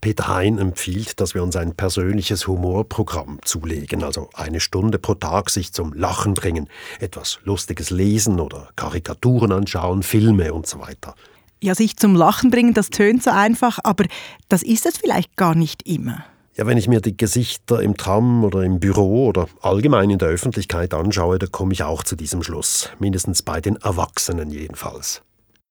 Peter 0.00 0.28
Hein 0.28 0.58
empfiehlt, 0.58 1.20
dass 1.20 1.34
wir 1.34 1.42
uns 1.42 1.56
ein 1.56 1.74
persönliches 1.74 2.46
Humorprogramm 2.46 3.38
zulegen, 3.44 4.04
also 4.04 4.28
eine 4.34 4.60
Stunde 4.60 4.98
pro 4.98 5.14
Tag 5.14 5.50
sich 5.50 5.72
zum 5.72 5.92
Lachen 5.92 6.34
bringen, 6.34 6.68
etwas 7.00 7.38
Lustiges 7.44 7.90
lesen 7.90 8.40
oder 8.40 8.68
Karikaturen 8.76 9.52
anschauen, 9.52 10.02
Filme 10.02 10.52
und 10.52 10.66
so 10.66 10.80
weiter. 10.80 11.14
Ja, 11.62 11.74
sich 11.74 11.96
zum 11.96 12.14
Lachen 12.14 12.50
bringen, 12.50 12.74
das 12.74 12.90
tönt 12.90 13.22
so 13.22 13.30
einfach, 13.30 13.78
aber 13.82 14.04
das 14.48 14.62
ist 14.62 14.86
es 14.86 14.98
vielleicht 14.98 15.36
gar 15.36 15.54
nicht 15.54 15.88
immer. 15.88 16.24
Ja, 16.58 16.66
wenn 16.66 16.78
ich 16.78 16.88
mir 16.88 17.02
die 17.02 17.14
Gesichter 17.14 17.82
im 17.82 17.98
Tram 17.98 18.42
oder 18.42 18.62
im 18.62 18.80
Büro 18.80 19.26
oder 19.26 19.46
allgemein 19.60 20.08
in 20.08 20.18
der 20.18 20.28
Öffentlichkeit 20.28 20.94
anschaue, 20.94 21.38
da 21.38 21.46
komme 21.46 21.74
ich 21.74 21.82
auch 21.82 22.02
zu 22.02 22.16
diesem 22.16 22.42
Schluss. 22.42 22.90
Mindestens 22.98 23.42
bei 23.42 23.60
den 23.60 23.76
Erwachsenen 23.76 24.48
jedenfalls. 24.48 25.20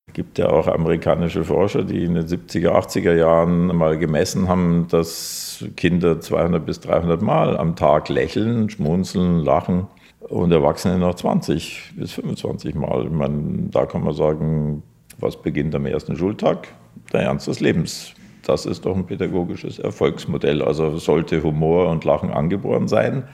Es 0.06 0.14
gibt 0.14 0.38
ja 0.38 0.48
auch 0.48 0.68
amerikanische 0.68 1.44
Forscher, 1.44 1.82
die 1.82 2.04
in 2.04 2.14
den 2.14 2.28
70er, 2.28 2.70
80er 2.70 3.16
Jahren 3.16 3.76
mal 3.76 3.98
gemessen 3.98 4.48
haben, 4.48 4.88
dass 4.88 5.66
Kinder 5.76 6.22
200 6.22 6.64
bis 6.64 6.82
300 6.82 7.20
Mal 7.20 7.58
am 7.58 7.76
Tag 7.76 8.10
lächeln, 8.10 8.70
schmunzeln, 8.70 9.40
lachen 9.40 9.88
und 10.20 10.52
Erwachsene 10.52 11.00
noch 11.00 11.16
20 11.16 11.94
bis 11.96 12.12
25 12.12 12.76
Mal. 12.76 13.10
Meine, 13.10 13.70
da 13.72 13.88
kann 13.88 14.04
man 14.04 14.14
sagen, 14.14 14.84
was 15.18 15.42
beginnt 15.42 15.74
am 15.74 15.88
ersten 15.88 16.16
Schultag? 16.16 16.68
Der 17.12 17.22
Ernst 17.22 17.48
des 17.48 17.60
Lebens 17.60 18.14
das 18.46 18.66
ist 18.66 18.86
doch 18.86 18.96
ein 18.96 19.06
pädagogisches 19.06 19.80
Erfolgsmodell. 19.80 20.62
Also 20.62 20.98
sollte 20.98 21.44
Humor 21.44 21.90
und 21.90 22.04
Lachen 22.06 22.32
angeboren 22.32 22.88
sein. 22.88 23.28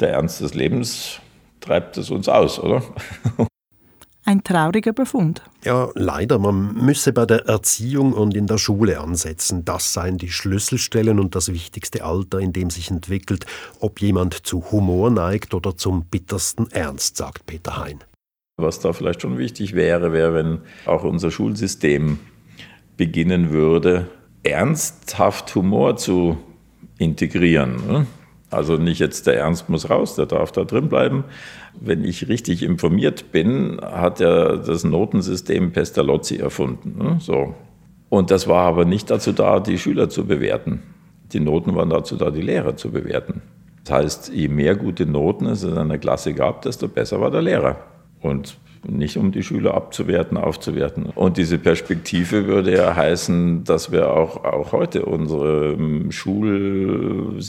Der 0.00 0.10
Ernst 0.10 0.40
des 0.40 0.54
Lebens 0.54 1.20
treibt 1.60 1.96
es 1.98 2.10
uns 2.10 2.28
aus, 2.28 2.58
oder? 2.58 2.82
Ein 4.26 4.42
trauriger 4.42 4.94
Befund. 4.94 5.42
Ja, 5.64 5.90
leider. 5.94 6.38
Man 6.38 6.74
müsse 6.74 7.12
bei 7.12 7.26
der 7.26 7.46
Erziehung 7.46 8.14
und 8.14 8.34
in 8.34 8.46
der 8.46 8.56
Schule 8.56 8.98
ansetzen. 8.98 9.66
Das 9.66 9.92
seien 9.92 10.16
die 10.16 10.30
Schlüsselstellen 10.30 11.20
und 11.20 11.34
das 11.34 11.52
wichtigste 11.52 12.04
Alter, 12.04 12.38
in 12.38 12.54
dem 12.54 12.70
sich 12.70 12.90
entwickelt, 12.90 13.44
ob 13.80 14.00
jemand 14.00 14.46
zu 14.46 14.72
Humor 14.72 15.10
neigt 15.10 15.52
oder 15.52 15.76
zum 15.76 16.06
bittersten 16.06 16.70
Ernst, 16.70 17.18
sagt 17.18 17.44
Peter 17.44 17.76
Hein. 17.76 18.02
Was 18.56 18.80
da 18.80 18.94
vielleicht 18.94 19.20
schon 19.20 19.36
wichtig 19.36 19.74
wäre, 19.74 20.14
wäre, 20.14 20.32
wenn 20.32 20.60
auch 20.86 21.04
unser 21.04 21.30
Schulsystem 21.30 22.18
beginnen 22.96 23.50
würde, 23.50 24.08
ernsthaft 24.44 25.54
Humor 25.54 25.96
zu 25.96 26.36
integrieren. 26.98 27.76
Ne? 27.88 28.06
Also 28.50 28.76
nicht 28.76 29.00
jetzt 29.00 29.26
der 29.26 29.38
Ernst 29.38 29.68
muss 29.68 29.90
raus, 29.90 30.14
der 30.14 30.26
darf 30.26 30.52
da 30.52 30.64
drin 30.64 30.88
bleiben. 30.88 31.24
Wenn 31.80 32.04
ich 32.04 32.28
richtig 32.28 32.62
informiert 32.62 33.32
bin, 33.32 33.80
hat 33.82 34.20
er 34.20 34.58
das 34.58 34.84
Notensystem 34.84 35.72
Pestalozzi 35.72 36.36
erfunden. 36.36 36.96
Ne? 36.96 37.16
So. 37.20 37.54
Und 38.10 38.30
das 38.30 38.46
war 38.46 38.66
aber 38.66 38.84
nicht 38.84 39.10
dazu 39.10 39.32
da, 39.32 39.58
die 39.58 39.78
Schüler 39.78 40.08
zu 40.08 40.24
bewerten. 40.26 40.82
Die 41.32 41.40
Noten 41.40 41.74
waren 41.74 41.90
dazu 41.90 42.16
da, 42.16 42.30
die 42.30 42.42
Lehrer 42.42 42.76
zu 42.76 42.92
bewerten. 42.92 43.42
Das 43.82 43.96
heißt, 43.96 44.32
je 44.32 44.48
mehr 44.48 44.76
gute 44.76 45.04
Noten 45.04 45.46
es 45.46 45.64
in 45.64 45.76
einer 45.76 45.98
Klasse 45.98 46.32
gab, 46.32 46.62
desto 46.62 46.86
besser 46.86 47.20
war 47.20 47.30
der 47.30 47.42
Lehrer. 47.42 47.76
Und 48.20 48.56
nicht 48.86 49.16
um 49.16 49.32
die 49.32 49.42
Schüler 49.42 49.74
abzuwerten, 49.74 50.36
aufzuwerten. 50.36 51.06
Und 51.14 51.36
diese 51.36 51.58
Perspektive 51.58 52.46
würde 52.46 52.74
ja 52.76 52.94
heißen, 52.94 53.64
dass 53.64 53.90
wir 53.90 54.12
auch, 54.12 54.44
auch 54.44 54.72
heute 54.72 55.04
unser 55.04 55.74
Schulsystem 56.10 57.48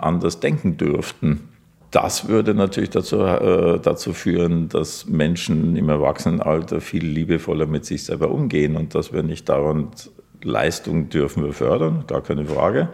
anders 0.00 0.40
denken 0.40 0.76
dürften. 0.76 1.48
Das 1.90 2.28
würde 2.28 2.52
natürlich 2.54 2.90
dazu, 2.90 3.20
äh, 3.20 3.78
dazu 3.80 4.12
führen, 4.12 4.68
dass 4.68 5.06
Menschen 5.06 5.76
im 5.76 5.88
Erwachsenenalter 5.88 6.80
viel 6.80 7.06
liebevoller 7.06 7.66
mit 7.66 7.84
sich 7.84 8.04
selber 8.04 8.30
umgehen 8.30 8.76
und 8.76 8.94
dass 8.94 9.12
wir 9.12 9.22
nicht 9.22 9.48
dauernd 9.48 10.10
Leistung 10.42 11.08
dürfen 11.08 11.44
wir 11.44 11.52
fördern, 11.52 12.04
gar 12.06 12.22
keine 12.22 12.44
Frage 12.44 12.88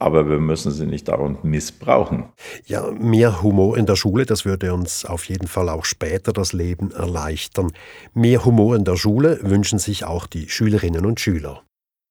aber 0.00 0.28
wir 0.28 0.38
müssen 0.38 0.72
sie 0.72 0.86
nicht 0.86 1.08
dauernd 1.08 1.44
missbrauchen. 1.44 2.24
Ja, 2.66 2.90
mehr 2.90 3.42
Humor 3.42 3.76
in 3.76 3.86
der 3.86 3.96
Schule, 3.96 4.24
das 4.26 4.44
würde 4.44 4.72
uns 4.72 5.04
auf 5.04 5.24
jeden 5.26 5.46
Fall 5.46 5.68
auch 5.68 5.84
später 5.84 6.32
das 6.32 6.52
Leben 6.52 6.90
erleichtern. 6.90 7.72
Mehr 8.14 8.44
Humor 8.44 8.76
in 8.76 8.84
der 8.84 8.96
Schule 8.96 9.38
wünschen 9.42 9.78
sich 9.78 10.04
auch 10.04 10.26
die 10.26 10.48
Schülerinnen 10.48 11.04
und 11.04 11.20
Schüler. 11.20 11.62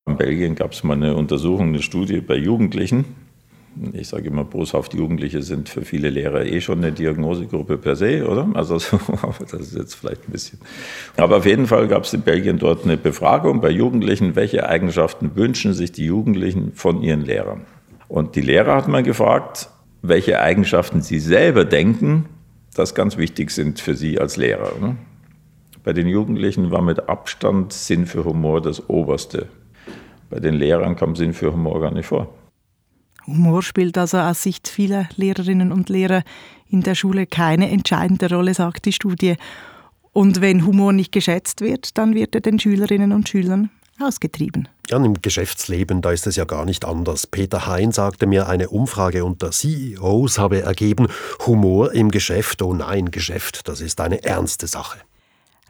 In 0.08 0.18
Belgien 0.18 0.56
gab 0.56 0.72
es 0.72 0.84
mal 0.84 0.94
eine 0.94 1.16
Untersuchung, 1.16 1.70
eine 1.70 1.82
Studie 1.82 2.22
bei 2.22 2.36
Jugendlichen. 2.36 3.06
Ich 3.94 4.08
sage 4.08 4.28
immer 4.28 4.44
boshaft, 4.44 4.94
Jugendliche 4.94 5.42
sind 5.42 5.70
für 5.70 5.84
viele 5.84 6.10
Lehrer 6.10 6.46
eh 6.46 6.60
schon 6.60 6.80
eine 6.80 6.92
Diagnosegruppe 6.92 7.78
per 7.78 7.96
se, 7.96 8.28
oder? 8.28 8.50
Also 8.54 8.76
das 9.40 9.54
ist 9.54 9.76
jetzt 9.76 9.94
vielleicht 9.96 10.28
ein 10.28 10.32
bisschen. 10.32 10.60
Aber 11.18 11.38
auf 11.38 11.46
jeden 11.46 11.66
Fall 11.66 11.88
gab 11.88 12.04
es 12.04 12.14
in 12.14 12.22
Belgien 12.22 12.60
dort 12.60 12.84
eine 12.84 12.98
Befragung 12.98 13.62
bei 13.62 13.70
Jugendlichen, 13.70 14.36
welche 14.36 14.68
Eigenschaften 14.68 15.36
wünschen 15.36 15.74
sich 15.74 15.92
die 15.92 16.06
Jugendlichen 16.06 16.74
von 16.74 17.02
ihren 17.02 17.22
Lehrern. 17.22 17.66
Und 18.10 18.36
die 18.36 18.42
Lehrer 18.42 18.76
hat 18.76 18.88
man 18.88 19.04
gefragt, 19.04 19.70
welche 20.02 20.42
Eigenschaften 20.42 21.02
sie 21.02 21.20
selber 21.20 21.64
denken, 21.64 22.26
das 22.74 22.96
ganz 22.96 23.18
wichtig 23.18 23.52
sind 23.52 23.80
für 23.80 23.96
sie 23.96 24.20
als 24.20 24.36
Lehrer. 24.36 24.74
Ne? 24.82 24.98
Bei 25.84 25.94
den 25.94 26.08
Jugendlichen 26.08 26.72
war 26.72 26.82
mit 26.82 27.08
Abstand 27.08 27.72
Sinn 27.72 28.08
für 28.08 28.26
Humor 28.26 28.62
das 28.62 28.90
Oberste. 28.90 29.48
Bei 30.30 30.40
den 30.40 30.56
Lehrern 30.56 30.96
kam 30.96 31.16
Sinn 31.16 31.34
für 31.34 31.54
Humor 31.54 31.82
gar 31.82 31.92
nicht 31.92 32.08
vor. 32.08 32.34
Humor 33.28 33.62
spielt 33.62 33.98
also 33.98 34.18
aus 34.18 34.42
Sicht 34.42 34.68
vieler 34.68 35.08
Lehrerinnen 35.16 35.72
und 35.72 35.90
Lehrer 35.90 36.24
in 36.68 36.82
der 36.82 36.96
Schule 36.96 37.28
keine 37.28 37.70
entscheidende 37.70 38.30
Rolle, 38.34 38.56
sagt 38.56 38.86
die 38.86 38.92
Studie. 38.92 39.36
Und 40.14 40.42
wenn 40.42 40.66
Humor 40.66 40.94
nicht 40.94 41.12
geschätzt 41.12 41.62
wird, 41.62 41.98
dann 41.98 42.16
wird 42.16 42.34
er 42.34 42.42
den 42.42 42.58
Schülerinnen 42.58 43.12
und 43.12 43.30
Schülern 43.30 43.70
ausgetrieben. 44.02 44.68
Ja, 44.90 44.98
im 44.98 45.22
Geschäftsleben, 45.22 46.02
da 46.02 46.12
ist 46.12 46.28
es 46.28 46.36
ja 46.36 46.46
gar 46.46 46.66
nicht 46.66 46.86
anders. 46.86 47.28
Peter 47.28 47.68
Hein 47.68 47.92
sagte 47.92 48.26
mir, 48.26 48.48
eine 48.48 48.70
Umfrage 48.70 49.24
unter 49.24 49.52
CEOs 49.52 50.40
habe 50.40 50.62
ergeben, 50.62 51.08
Humor 51.46 51.94
im 51.94 52.10
Geschäft, 52.10 52.62
oh 52.62 52.74
nein, 52.74 53.12
Geschäft, 53.12 53.68
das 53.68 53.82
ist 53.82 54.02
eine 54.02 54.24
ernste 54.24 54.68
Sache. 54.68 55.00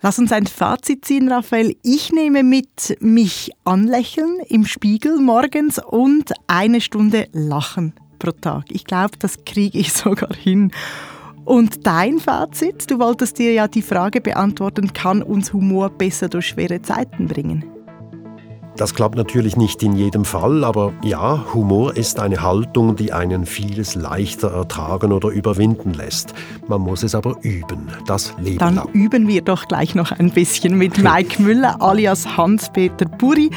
Lass 0.01 0.17
uns 0.17 0.31
ein 0.31 0.47
Fazit 0.47 1.03
ziehen, 1.03 1.29
Raphael. 1.29 1.75
Ich 1.83 2.13
nehme 2.13 2.41
mit 2.43 2.95
mich 3.01 3.51
anlächeln 3.65 4.39
im 4.47 4.65
Spiegel 4.65 5.19
morgens 5.19 5.77
und 5.77 6.31
eine 6.47 6.79
Stunde 6.79 7.27
lachen 7.33 7.93
pro 8.17 8.31
Tag. 8.31 8.65
Ich 8.69 8.85
glaube, 8.85 9.17
das 9.19 9.43
kriege 9.45 9.77
ich 9.77 9.91
sogar 9.93 10.33
hin. 10.33 10.71
Und 11.43 11.87
dein 11.87 12.19
Fazit? 12.19 12.89
Du 12.89 12.99
wolltest 12.99 13.39
dir 13.39 13.51
ja 13.51 13.67
die 13.67 13.81
Frage 13.81 14.21
beantworten, 14.21 14.93
kann 14.93 15.23
uns 15.23 15.51
Humor 15.51 15.89
besser 15.89 16.29
durch 16.29 16.47
schwere 16.47 16.81
Zeiten 16.81 17.27
bringen? 17.27 17.65
Das 18.79 18.95
klappt 18.95 19.15
natürlich 19.15 19.57
nicht 19.57 19.83
in 19.83 19.93
jedem 19.97 20.23
Fall, 20.23 20.63
aber 20.63 20.93
ja, 21.03 21.43
Humor 21.53 21.97
ist 21.97 22.17
eine 22.17 22.41
Haltung, 22.41 22.95
die 22.95 23.11
einen 23.11 23.45
vieles 23.45 23.93
leichter 23.93 24.51
ertragen 24.53 25.11
oder 25.11 25.27
überwinden 25.27 25.93
lässt. 25.93 26.33
Man 26.69 26.79
muss 26.79 27.03
es 27.03 27.13
aber 27.13 27.35
üben, 27.41 27.91
das 28.07 28.33
Leben 28.39 28.59
Dann 28.59 28.75
lang. 28.75 28.87
üben 28.93 29.27
wir 29.27 29.41
doch 29.41 29.67
gleich 29.67 29.95
noch 29.95 30.13
ein 30.13 30.31
bisschen 30.31 30.77
mit 30.77 30.97
Mike 31.03 31.41
Müller 31.41 31.81
alias 31.81 32.37
Hans-Peter 32.37 33.03
Buri 33.03 33.51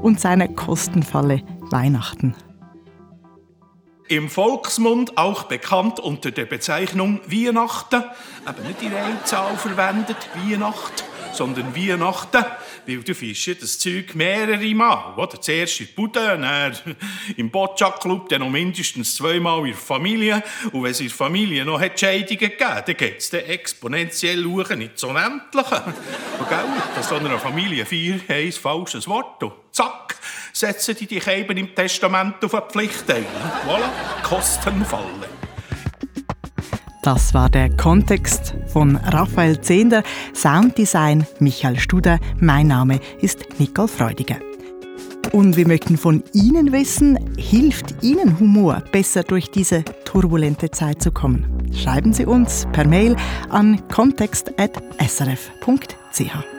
und 0.00 0.20
seiner 0.20 0.46
Kostenfalle 0.46 1.42
Weihnachten. 1.72 2.36
Im 4.06 4.28
Volksmund 4.28 5.18
auch 5.18 5.42
bekannt 5.42 5.98
unter 5.98 6.30
der 6.30 6.46
Bezeichnung 6.46 7.18
Weihnachten, 7.26 8.04
aber 8.44 8.62
nicht 8.62 8.80
die 8.80 8.86
Reihzahl 8.86 9.56
verwendet, 9.56 10.16
Weihnacht, 10.36 11.04
sondern 11.32 11.74
Weihnachten, 11.74 12.44
weil 12.86 13.02
du 13.02 13.14
fischst 13.14 13.62
das 13.62 13.78
Zeug 13.78 14.14
mehrere 14.14 14.74
Mal, 14.74 15.14
oder? 15.16 15.40
Zuerst 15.40 15.80
in 15.80 15.86
der 15.86 15.94
Bude, 15.94 16.20
dann 16.20 16.76
im 17.36 17.50
Boccia-Club, 17.50 18.28
dann 18.28 18.40
noch 18.40 18.50
mindestens 18.50 19.16
zweimal 19.16 19.60
in 19.60 19.66
der 19.66 19.74
Familie. 19.74 20.42
Und 20.72 20.82
wenn 20.82 20.90
es 20.90 21.00
in 21.00 21.08
der 21.08 21.16
Familie 21.16 21.64
noch 21.64 21.80
hat 21.80 21.98
Scheidungen 21.98 22.38
gegeben 22.38 22.82
dann 22.86 22.96
geht 22.96 23.18
es 23.18 23.32
exponentiell 23.32 24.44
hoch, 24.44 24.70
nicht 24.70 24.98
so 24.98 25.08
unendliche. 25.08 25.82
Und 26.38 26.48
gell, 26.48 26.64
dass 26.94 27.08
so 27.08 27.16
einer 27.16 27.38
Familie 27.38 27.84
vier 27.84 28.20
ein 28.28 28.52
falsches 28.52 29.06
Wort 29.08 29.42
und 29.42 29.52
zack, 29.72 30.16
setzen 30.52 30.96
die 30.98 31.06
dich 31.06 31.26
eben 31.26 31.56
im 31.56 31.74
Testament 31.74 32.44
auf 32.44 32.54
eine 32.54 32.66
Pflichtteil. 32.66 33.24
Voilà, 33.66 33.88
Kostenfalle. 34.22 35.37
Das 37.08 37.32
war 37.32 37.48
der 37.48 37.74
Kontext 37.74 38.54
von 38.66 38.96
Raphael 38.96 39.58
Zehnder, 39.62 40.02
Sounddesign 40.34 41.26
Michael 41.38 41.78
Studer. 41.78 42.18
Mein 42.38 42.66
Name 42.66 43.00
ist 43.22 43.58
Nicole 43.58 43.88
Freudiger. 43.88 44.36
Und 45.32 45.56
wir 45.56 45.66
möchten 45.66 45.96
von 45.96 46.22
Ihnen 46.34 46.70
wissen, 46.70 47.18
hilft 47.38 48.02
Ihnen 48.02 48.38
Humor 48.38 48.82
besser 48.92 49.22
durch 49.22 49.50
diese 49.50 49.86
turbulente 50.04 50.70
Zeit 50.70 51.02
zu 51.02 51.10
kommen? 51.10 51.46
Schreiben 51.72 52.12
Sie 52.12 52.26
uns 52.26 52.66
per 52.72 52.86
Mail 52.86 53.16
an 53.48 53.80
kontext.srf.ch. 53.88 56.57